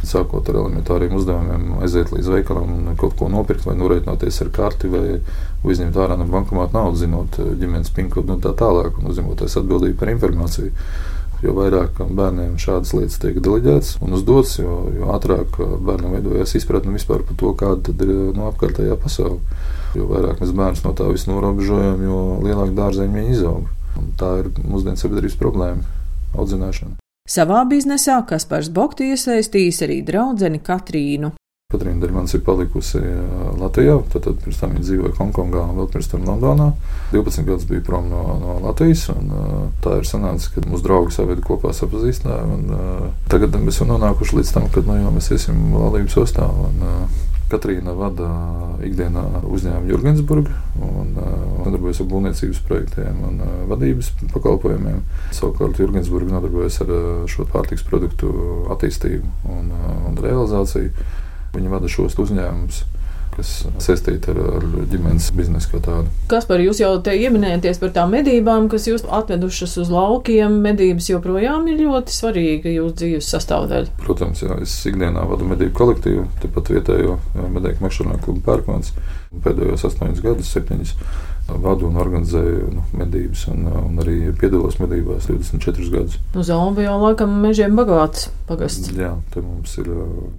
sākot 0.08 0.48
ar 0.50 0.60
elementāriem 0.60 1.14
uzdevumiem, 1.18 1.80
aiziet 1.84 2.12
līdz 2.14 2.30
veikalam 2.36 2.70
un 2.76 2.94
kaut 3.00 3.16
ko 3.18 3.28
nopirkt, 3.32 3.66
vai 3.68 3.76
norēķināties 3.78 4.40
ar 4.44 4.52
karti, 4.54 4.90
vai 4.92 5.04
izņemt 5.72 5.96
ārā 5.96 6.16
no 6.20 6.26
bankomāta 6.30 6.78
naudu, 6.78 7.00
zinot 7.00 7.38
eh, 7.40 7.52
ģimenes 7.60 7.92
pinkodu 7.96 8.36
un 8.36 8.42
tā 8.44 8.54
tālāk, 8.58 8.98
un 9.00 9.10
uzņemoties 9.12 9.58
atbildību 9.60 9.98
par 10.00 10.12
informāciju. 10.14 10.72
Jo 11.44 11.52
vairāk 11.58 11.98
bērniem 12.16 12.54
šādas 12.62 12.94
lietas 12.96 13.18
tiek 13.20 13.36
deleģētas 13.44 13.98
un 14.04 14.16
uzdotas, 14.16 14.54
jo, 14.62 14.78
jo 14.96 15.12
ātrāk 15.16 15.60
eh, 15.60 15.76
bērnam 15.90 16.16
veidojas 16.16 16.56
izpratne 16.60 16.94
vispār 16.94 17.24
par 17.26 17.38
to, 17.40 17.52
kāda 17.60 17.94
ir 17.94 18.12
no 18.14 18.32
nu, 18.38 18.48
apkārtējā 18.50 18.98
pasaule. 19.00 19.40
Jo 19.94 20.08
vairāk 20.10 20.42
mēs 20.42 20.56
bērnus 20.56 20.84
no 20.86 20.96
tā 20.96 21.06
visu 21.12 21.30
norobežojam, 21.30 22.02
jo 22.02 22.20
lielāka 22.42 22.74
dārzeņa 22.80 23.20
viņi 23.20 23.38
izaug. 23.38 23.70
Un 24.00 24.10
tā 24.18 24.32
ir 24.42 24.50
mūsdienu 24.64 24.98
sabiedrības 24.98 25.38
problēma- 25.38 25.86
audzināšana. 26.40 27.03
Savā 27.24 27.62
biznesā 27.64 28.18
Kaspars 28.28 28.66
Bokti 28.68 29.06
iesaistījis 29.14 29.78
arī 29.86 29.94
draudzeni 30.04 30.58
Katrīnu. 30.60 31.30
Katrīna 31.72 32.02
Dermans 32.02 32.34
ir 32.36 32.42
palikusi 32.44 33.00
Latvijā, 33.56 33.94
tad, 34.12 34.26
tad 34.26 34.42
pirms 34.42 34.58
tam 34.60 34.74
viņa 34.74 34.84
dzīvoja 34.84 35.14
Hongkongā 35.16 35.62
un 35.64 35.78
vēl 35.80 35.88
pirms 35.94 36.10
tam 36.12 36.26
Londonā. 36.28 36.66
12 37.14 37.48
gadus 37.48 37.64
bija 37.70 37.80
prom 37.86 38.10
no, 38.12 38.20
no 38.42 38.58
Latvijas, 38.66 39.06
un 39.14 39.32
tā 39.80 39.96
ir 40.02 40.04
sanācis, 40.10 40.52
ka 40.52 40.66
mūsu 40.68 40.84
draugi 40.84 41.24
veidu 41.30 41.46
kopā 41.48 41.72
sapazīstināja. 41.72 42.44
Un, 42.58 42.68
tagad 43.32 43.56
mēs 43.56 43.78
esam 43.78 43.94
nonākuši 43.94 44.42
līdz 44.42 44.52
tam, 44.58 44.68
kad 44.76 44.84
nu, 44.84 45.00
jau 45.00 45.16
mēs 45.16 45.32
iesim 45.32 45.64
laulības 45.72 46.20
ostā. 46.26 46.50
Un, 46.68 46.84
Katrīna 47.52 47.92
vada 47.96 48.28
ikdienā 48.86 49.22
uzņēmumu 49.44 49.90
Jurgensburgu 49.92 50.54
un 50.84 51.12
nodarbojas 51.18 52.00
ar 52.00 52.08
būvniecības 52.10 52.62
projektiem 52.68 53.20
un 53.28 53.42
vadības 53.70 54.10
pakalpojumiem. 54.32 55.02
Savukārt 55.36 55.78
Jurgensburga 55.82 56.36
nodarbojas 56.36 56.80
ar 56.84 56.92
šo 57.30 57.46
pārtiks 57.52 57.84
produktu 57.86 58.32
attīstību 58.74 59.52
un, 59.54 59.70
un 60.08 60.18
realizāciju. 60.24 60.92
Viņi 61.54 61.70
vada 61.70 61.90
šos 61.92 62.16
uzņēmumus. 62.18 62.82
Kas 63.34 63.52
saistīti 63.82 64.32
ar, 64.32 64.40
ar 64.58 64.66
ģimenes 64.90 65.30
biznesu 65.36 65.72
kā 65.72 65.80
tādu. 65.84 66.12
Kas 66.30 66.46
par 66.48 66.62
jūs 66.62 66.80
jau 66.82 66.92
te 67.04 67.14
ieminēties 67.18 67.80
par 67.82 67.92
tām 67.96 68.14
medībām, 68.14 68.68
kas 68.72 68.88
jūs 68.90 69.04
atvedušas 69.04 69.76
uz 69.82 69.92
laukiem? 69.92 70.60
Medības 70.64 71.10
joprojām 71.10 71.68
ir 71.72 71.82
ļoti 71.84 72.14
svarīga 72.14 72.72
jūsu 72.72 72.96
dzīves 73.02 73.30
sastāvdaļa. 73.34 73.94
Protams, 74.04 74.44
jā, 74.46 74.58
es 74.64 74.74
ikdienā 74.90 75.26
vadu 75.30 75.48
medību 75.50 75.74
kolektīvu, 75.80 76.26
tepat 76.44 76.72
vietējo 76.76 77.18
medību 77.34 77.84
meklēšanā 77.84 78.18
klubu 78.24 78.42
pērkons. 78.46 78.94
Pēdējos 79.44 79.88
astoņus 79.88 80.22
gadus, 80.22 80.50
septiņus 80.54 80.94
vadu 81.48 81.88
un 81.90 81.98
organizēju 82.00 82.70
nu, 82.72 82.82
medības, 82.96 83.44
un, 83.52 83.66
un 83.68 84.00
arī 84.02 84.16
piedalos 84.40 84.78
medībās 84.80 85.28
24 85.28 85.90
gadus. 85.92 86.16
Uz 86.38 86.50
Alba 86.52 86.86
jau 86.86 86.94
laikam 87.02 87.34
mežiem 87.42 87.76
bagāts 87.76 88.30
pagasts. 88.48 88.90
Jā, 88.96 89.12
te 89.34 89.42
mums 89.44 89.76
ir 89.80 89.90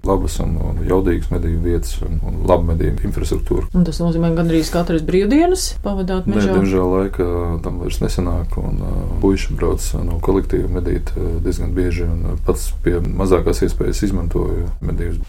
labas 0.05 0.39
un, 0.43 0.55
un 0.61 0.81
jaudīgas 0.87 1.29
medību 1.33 1.61
vietas 1.69 1.95
un, 2.05 2.17
un 2.25 2.41
laba 2.49 2.71
medību 2.73 3.05
infrastruktūra. 3.09 3.69
Un 3.77 3.85
tas 3.87 4.01
nozīmē, 4.01 4.33
gandrīz 4.37 4.73
katras 4.73 5.05
brīvdienas 5.05 5.67
pavadāt 5.85 6.29
mežā? 6.29 6.49
Nē, 6.49 6.59
diemžēl 6.59 6.91
laika 6.97 7.29
tam 7.65 7.79
vairs 7.83 8.01
nesanāk, 8.01 8.57
un 8.61 8.81
puiši 9.21 9.57
brauc 9.59 9.87
no 10.05 10.19
kolektīva 10.25 10.71
medīt 10.79 11.13
diezgan 11.45 11.73
bieži, 11.77 12.09
un 12.09 12.41
pats 12.47 12.71
pie 12.85 12.97
mazākās 13.05 13.61
iespējas 13.67 14.05
izmantoju 14.09 14.69
medības. 14.81 15.21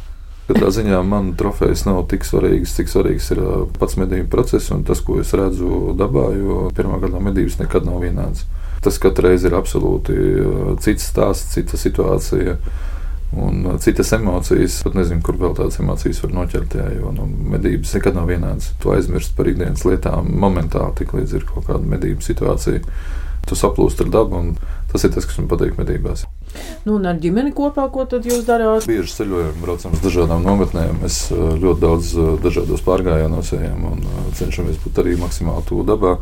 Katrā 0.47 0.69
ziņā 0.71 1.01
man 1.03 1.33
trofejas 1.39 1.83
nav 1.89 2.05
tik 2.11 2.23
svarīgas, 2.27 2.77
cik 2.79 2.91
svarīgs 2.93 3.33
ir 3.35 3.41
pats 3.81 3.97
medību 3.99 4.29
process 4.31 4.71
un 4.75 4.85
tas, 4.87 5.01
ko 5.03 5.19
es 5.19 5.33
redzu 5.35 5.97
dabā, 5.99 6.29
jo 6.39 6.69
pirmā 6.77 7.01
gada 7.03 7.23
medības 7.23 7.59
nekad 7.59 7.89
nav 7.89 7.99
vienādas. 8.05 8.45
Tas 8.85 9.01
katru 9.03 9.27
reizi 9.27 9.49
ir 9.49 9.57
absolūti 9.59 10.15
cits 10.85 11.09
stāsts, 11.11 11.57
cita 11.57 11.81
situācija. 11.81 12.61
Un 13.43 13.67
citas 13.83 14.13
emocijas, 14.15 14.79
pat 14.87 14.95
nezinu, 14.95 15.19
kur 15.27 15.35
vēl 15.41 15.57
tādas 15.59 15.81
emocijas 15.83 16.23
var 16.23 16.37
noķert. 16.37 16.77
Jā, 16.79 16.87
jo 16.95 17.11
nu, 17.17 17.27
medības 17.51 17.97
nekad 17.99 18.15
nav 18.15 18.31
vienādas. 18.31 18.71
Tu 18.81 18.93
aizmirsti 18.95 19.35
par 19.37 19.51
ikdienas 19.51 19.83
lietām 19.85 20.31
momentāli, 20.31 20.95
tik 21.01 21.17
līdz 21.17 21.35
ir 21.41 21.49
kaut 21.49 21.67
kāda 21.67 21.91
medību 21.91 22.23
situācija. 22.23 22.85
Tu 23.47 23.55
saplūsti 23.55 24.03
ar 24.07 24.11
dabu, 24.11 24.41
un 24.41 24.55
tas 24.91 25.05
ir 25.07 25.13
tas, 25.15 25.27
kas 25.29 25.39
man 25.39 25.47
patīk 25.51 25.77
medībās. 25.79 26.25
Nu, 26.87 26.97
un 26.97 27.07
ar 27.07 27.19
ģimeni 27.23 27.53
kopā, 27.55 27.85
ko 27.93 28.07
tad 28.11 28.27
jūs 28.27 28.47
darāt? 28.47 28.87
Bieži 28.89 29.13
ceļojam, 29.21 29.59
braucam 29.63 29.95
uz 29.95 30.03
dažādām 30.03 30.43
nometnēm. 30.47 31.01
Mēs 31.03 31.19
eh, 31.35 31.43
ļoti 31.63 31.83
daudz 31.83 32.13
eh, 32.15 32.33
dažādos 32.43 32.83
pārgājienos 32.87 33.53
ejam 33.59 33.85
un 33.93 34.03
eh, 34.03 34.25
cenšamies 34.39 34.81
būt 34.83 34.99
arī 35.03 35.15
maksimāli 35.21 35.67
tuvu 35.69 35.85
dabā. 35.87 36.17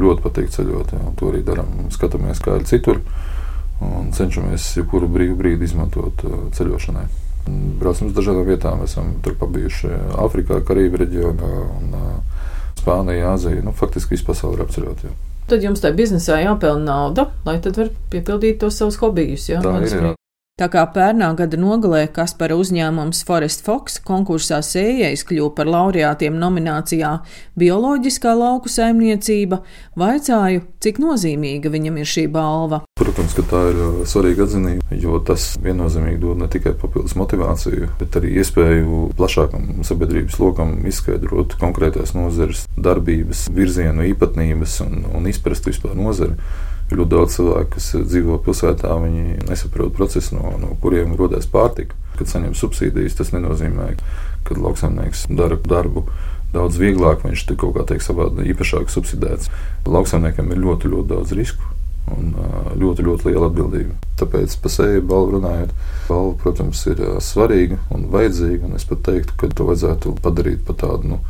Ļoti 0.00 0.24
patīk 0.26 0.52
ceļot, 0.54 0.92
jā, 0.96 1.14
to 1.20 1.30
arī 1.30 1.40
darām. 1.46 1.72
Skatāmies, 1.94 2.42
kā 2.44 2.58
ir 2.60 2.68
citur 2.68 3.00
un 3.84 4.12
cenšamies 4.16 4.68
jebkuru 4.76 5.08
brīvu 5.10 5.38
brīdi 5.40 5.68
izmantot 5.68 6.24
ceļošanai. 6.56 7.06
Braucam 7.80 8.10
uz 8.10 8.14
dažādām 8.16 8.44
vietām, 8.48 8.84
esam 8.84 9.14
tur 9.24 9.38
pabijuši 9.40 9.88
Āfrikā, 10.20 10.60
Karību 10.68 11.00
reģionā 11.06 11.50
un 11.78 11.96
Spānijā, 12.80 13.32
Āzijā. 13.32 13.64
Nu, 13.64 13.72
faktiski 13.76 14.16
visu 14.16 14.28
pasauli 14.28 14.60
ir 14.60 14.68
apceļot. 14.68 15.08
Jā 15.08 15.16
tad 15.50 15.66
jums 15.66 15.82
tajā 15.82 15.96
biznesā 15.98 16.40
jāpelna 16.44 16.86
nauda, 16.86 17.28
lai 17.46 17.58
tad 17.62 17.78
var 17.80 17.92
piepildīt 18.12 18.60
tos 18.62 18.78
savus 18.80 19.00
hobijus. 19.02 19.50
Ja? 19.50 19.62
Tā 19.64 19.76
ir. 19.82 19.94
Jā. 19.94 20.14
Tā 20.60 20.66
kā 20.68 20.82
pērnā 20.92 21.30
gada 21.38 21.56
nogalē 21.56 22.02
Kaspara 22.12 22.52
uzņēmums 22.60 23.22
Forest 23.24 23.62
Fox 23.64 23.94
konkursā 24.04 24.58
sējais 24.60 25.22
kļuva 25.24 25.54
par 25.56 25.70
laureātiem 25.72 26.34
nominācijā 26.36 27.14
Bioloģiskā 27.56 28.34
lauku 28.36 28.68
saimniecība, 28.68 29.62
vaicāju, 29.96 30.66
cik 30.84 31.00
nozīmīga 31.00 31.72
viņam 31.72 31.96
ir 32.02 32.10
šī 32.12 32.26
balva. 32.34 32.82
Protams, 33.00 33.32
ka 33.38 33.46
tā 33.48 33.62
ir 33.70 33.80
uh, 33.80 34.02
svarīga 34.04 34.44
atzinība, 34.44 34.84
jo 35.00 35.16
tas 35.24 35.54
viennozīmīgi 35.64 36.20
dod 36.20 36.42
ne 36.42 36.48
tikai 36.52 36.74
papildus 36.82 37.16
motivāciju, 37.16 37.88
bet 38.02 38.18
arī 38.20 38.34
iespēju 38.42 39.06
plašākam 39.16 39.78
sabiedrības 39.88 40.36
lokam 40.42 40.74
izskaidrot 40.92 41.56
konkrētās 41.62 42.12
nozares 42.12 42.66
darbības, 42.76 43.46
virzienu, 43.56 44.04
īpatnības 44.12 44.76
un, 44.84 45.06
un 45.08 45.32
izprast 45.32 45.72
vispār 45.72 45.96
nozari. 45.96 46.36
Ļoti 46.90 47.10
daudz 47.12 47.36
cilvēku, 47.38 47.76
kas 47.76 47.88
dzīvo 48.02 48.40
pilsētā, 48.42 48.90
viņi 48.98 49.44
nesaprot 49.46 49.94
procesu, 49.94 50.34
no, 50.34 50.56
no 50.58 50.74
kuriem 50.82 51.14
rodas 51.18 51.46
pārtika. 51.50 51.94
Kad 52.18 52.32
saņem 52.32 52.56
subsīdijas, 52.58 53.14
tas 53.20 53.30
nenozīmē, 53.32 53.92
ka 54.48 54.56
lauksaimnieks 54.58 55.28
dara 55.38 55.58
darbu 55.70 56.08
daudz 56.54 56.80
vieglāk, 56.80 57.22
viņš 57.22 57.44
ir 57.46 57.58
kaut 57.60 57.76
kā 57.76 57.84
teikt, 57.86 58.06
savādi 58.06 58.48
īpašāk 58.50 58.90
subsidēts. 58.90 59.52
Lauksaimniekam 59.86 60.50
ir 60.50 60.64
ļoti, 60.64 60.90
ļoti 60.90 61.12
daudz 61.14 61.36
risku. 61.38 61.76
Un 62.10 62.32
ļoti, 62.80 63.04
ļoti 63.06 63.28
liela 63.28 63.46
atbildība. 63.46 63.94
Tāpēc 64.18 64.56
par 64.62 64.72
sevi 64.74 65.02
balvu 65.06 65.36
runājot, 65.36 65.74
balva, 66.08 66.32
protams, 66.42 66.80
ir 66.90 67.02
svarīga 67.22 67.78
un 67.94 68.08
vajadzīga. 68.10 68.66
Un 68.66 68.78
es 68.80 68.86
pat 68.88 69.04
teiktu, 69.06 69.36
ka 69.38 69.50
to 69.54 69.68
vajadzētu 69.68 70.16
padarīt 70.24 70.64
par 70.66 70.80
tādu 70.80 71.12
nu, 71.12 71.20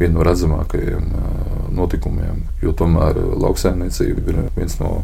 vienu 0.00 0.18
no 0.18 0.26
redzamākajiem 0.26 1.10
notikumiem. 1.76 2.44
Jo 2.64 2.72
tomēr 2.76 3.18
lauksaimniecība 3.40 4.24
ir 4.32 4.42
viens 4.56 4.78
no 4.80 5.02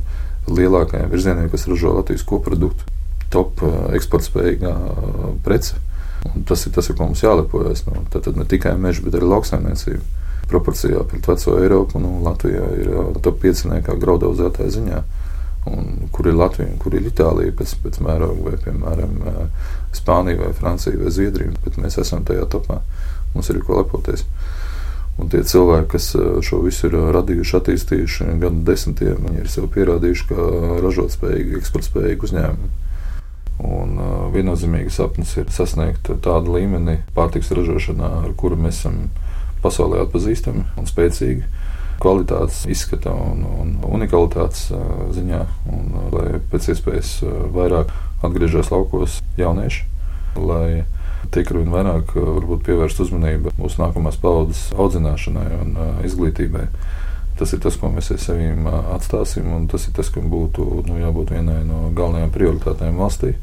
lielākajiem 0.49 1.11
virzieniem, 1.13 1.51
kas 1.53 1.67
ražo 1.71 1.95
Latvijas 1.97 2.25
koproduktu, 2.27 2.87
top 3.33 3.63
eksportspējīgā 3.97 4.75
prece. 5.45 5.81
Un 6.27 6.47
tas 6.49 6.65
ir 6.67 6.75
tas, 6.75 6.89
ar 6.91 6.97
ko 6.99 7.09
mums 7.09 7.23
jālepojas. 7.23 7.85
Nu, 7.87 8.03
tad 8.11 8.29
ne 8.37 8.47
tikai 8.49 8.75
meža, 8.81 9.05
bet 9.05 9.19
arī 9.19 9.29
lauksaimniecība. 9.31 10.03
Proporcijā 10.51 11.03
pret 11.11 11.27
veco 11.27 11.57
Eiropu 11.59 12.01
nu, 12.03 12.21
Latvijā 12.23 12.67
ir 12.79 12.91
top 13.23 13.41
pieciniekā 13.43 13.97
graudaudzētāja 14.03 14.75
ziņā. 14.79 15.01
Un 15.67 16.07
kur 16.15 16.29
ir 16.31 16.37
Latvija, 16.39 16.77
kur 16.83 16.95
ir 16.95 17.09
Itālija 17.09 17.55
pēc, 17.59 17.73
pēc 17.83 17.99
mēroga, 18.07 18.39
vai 18.47 18.59
piemēram 18.63 19.17
Spānija, 19.97 20.39
vai 20.45 20.53
Francija, 20.55 20.95
vai 21.01 21.11
Zviedrija. 21.11 21.57
Bet 21.65 21.81
mēs 21.83 21.99
esam 22.03 22.23
tajā 22.27 22.47
topā. 22.53 22.79
Mums 23.35 23.51
ir 23.51 23.59
ko 23.67 23.81
lepoties. 23.81 24.23
Un 25.17 25.31
tie 25.33 25.41
cilvēki, 25.49 25.89
kas 25.95 26.11
eh, 26.19 26.25
šo 26.45 26.61
visu 26.67 26.91
ir 26.91 26.97
eh, 26.99 27.07
radījuši, 27.17 27.55
attīstījuši 27.59 28.33
gadu 28.43 28.65
desmitiem, 28.69 29.23
viņi 29.25 29.41
ir 29.41 29.53
sev 29.53 29.71
pierādījuši, 29.73 30.27
ka 30.29 30.49
ražotspējīgi, 30.85 31.61
eksportspējīgi 31.61 32.29
uzņēmumi. 32.29 32.75
Un 33.57 33.95
uh, 33.97 34.09
viennozīmīgi 34.35 34.91
sapnis 34.93 35.31
ir 35.41 35.47
sasniegt 35.49 36.11
tādu 36.21 36.53
līmeni 36.59 36.99
pārtiks 37.17 37.49
ražošanā, 37.57 38.11
ar 38.27 38.35
kuru 38.37 38.59
mēs 38.61 38.83
esam 38.83 39.07
pasaulē 39.63 40.03
atpazīstami 40.05 40.67
un 40.77 40.91
spēcīgi. 40.91 41.49
Kvalitātes 41.97 42.67
izskata 42.69 43.15
un, 43.17 43.41
un 43.49 43.71
unikalitātes 43.97 44.67
ziņā, 45.17 45.39
un 45.73 45.97
lai 46.13 46.43
pēc 46.53 46.69
iespējas 46.75 47.15
vairāk 47.57 47.95
atgriežas 48.29 48.69
laukos 48.75 49.23
jaunieši, 49.41 49.87
lai 50.37 50.85
tiek 51.35 51.51
arvien 51.53 51.73
vairāk 51.73 52.15
varbūt, 52.17 52.65
pievērst 52.67 53.03
uzmanību 53.07 53.57
mūsu 53.59 53.83
nākamās 53.83 54.19
paudzes 54.23 54.69
audzināšanai 54.77 55.49
un 55.61 55.77
izglītībai. 56.07 56.67
Tas 57.37 57.53
ir 57.53 57.61
tas, 57.61 57.77
ko 57.77 57.91
mēs 57.93 58.09
sevi 58.23 58.49
atstāsim, 58.95 59.49
un 59.53 59.67
tas 59.69 59.85
ir 59.89 59.97
tas, 59.97 60.09
kam 60.13 60.31
būtu 60.33 60.85
nu, 60.87 60.97
jābūt 61.03 61.35
vienai 61.37 61.61
no 61.69 61.91
galvenajām 61.97 62.33
prioritātēm 62.33 62.97
valstī. 62.97 63.35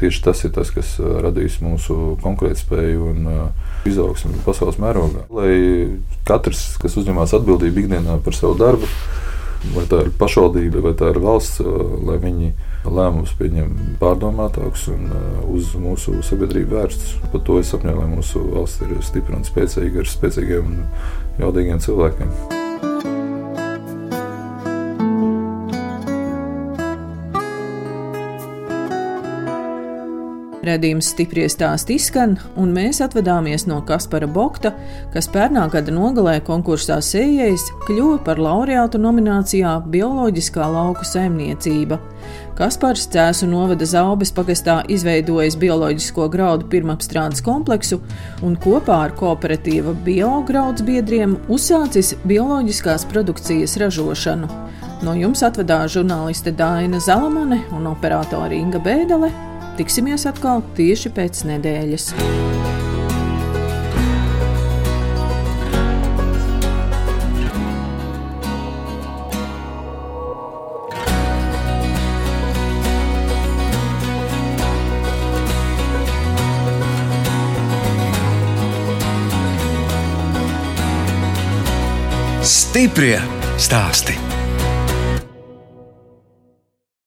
Tieši 0.00 0.22
tas 0.24 0.40
ir 0.42 0.50
tas, 0.56 0.72
kas 0.74 0.96
radīs 0.98 1.60
mūsu 1.62 2.16
konkurētspēju 2.24 3.10
un 3.12 3.28
izaugsmu 3.86 4.40
pasaules 4.46 4.80
mērogā. 4.82 5.28
Lai 5.30 5.52
katrs, 6.26 6.72
kas 6.82 6.96
uzņemas 6.98 7.36
atbildību 7.38 7.84
ikdienā 7.84 8.18
par 8.24 8.34
savu 8.34 8.56
darbu, 8.58 8.88
vai 9.76 9.86
tā 9.90 10.02
ir 10.06 10.10
pašvaldība, 10.18 10.82
vai 10.82 10.94
tā 10.98 11.12
ir 11.12 11.22
valsts, 11.22 11.62
lai 12.08 12.18
viņi 12.24 12.50
lēmumus 12.84 13.34
pieņem 13.38 13.74
pārdomātākus 14.00 14.88
un 14.92 15.10
uh, 15.10 15.42
uz 15.54 15.74
mūsu 15.78 16.18
sabiedrību 16.26 16.76
vērstus. 16.76 17.16
Par 17.32 17.44
to 17.46 17.60
es 17.62 17.70
sapņoju, 17.72 18.00
lai 18.00 18.08
mūsu 18.16 18.42
valsts 18.54 18.82
ir 18.86 18.96
stipra 19.06 19.38
un 19.38 19.46
spēcīga 19.46 20.02
ar 20.02 20.10
spēcīgiem 20.16 20.72
un 20.72 20.82
jaudīgiem 21.42 21.82
cilvēkiem. 21.82 23.21
Redījums 30.62 31.08
stipri 31.10 31.42
stāsti 31.50 31.96
izskan, 31.98 32.36
un 32.54 32.70
mēs 32.70 33.00
atvadāmies 33.02 33.64
no 33.66 33.80
Kaspara 33.82 34.28
Bokta, 34.30 34.70
kas 35.10 35.26
pērnā 35.34 35.64
gada 35.72 35.90
nogalē 35.90 36.36
konkursā 36.46 37.00
sējais 37.02 37.64
kļuva 37.88 38.20
par 38.22 38.38
laureātu 38.38 39.00
nominācijā 39.02 39.72
Bioloģiskā 39.90 40.70
lauku 40.70 41.02
saimniecība. 41.08 41.98
Kaspars 42.54 43.08
Cēsu 43.10 43.50
novada 43.50 43.88
Zaubes 43.90 44.30
pagastā 44.30 44.78
izveidojis 44.86 45.58
bioloģisko 45.58 46.30
graudu 46.30 46.70
pirmapstrādes 46.70 47.42
kompleksu 47.42 47.98
un 48.46 48.54
kopā 48.54 49.02
ar 49.08 49.18
kooperatīva 49.18 49.96
biograuds 50.06 50.86
biedriem 50.86 51.40
uzsācis 51.50 52.14
bioloģiskās 52.22 53.10
produkcijas 53.10 53.80
ražošanu. 53.82 54.46
No 55.02 55.18
jums 55.18 55.42
atvedās 55.42 55.96
žurnāliste 55.96 56.54
Dāna 56.54 57.02
Zalamane 57.02 57.64
un 57.74 57.90
operātore 57.90 58.54
Inga 58.54 58.78
Bēdele. 58.78 59.51
Tiksimies 59.72 60.26
atkal 60.28 60.60
tieši 60.76 61.10
pēc 61.16 61.44
nedēļas. 61.48 62.12
Stiprie 82.42 83.18
stāsti! 83.60 84.31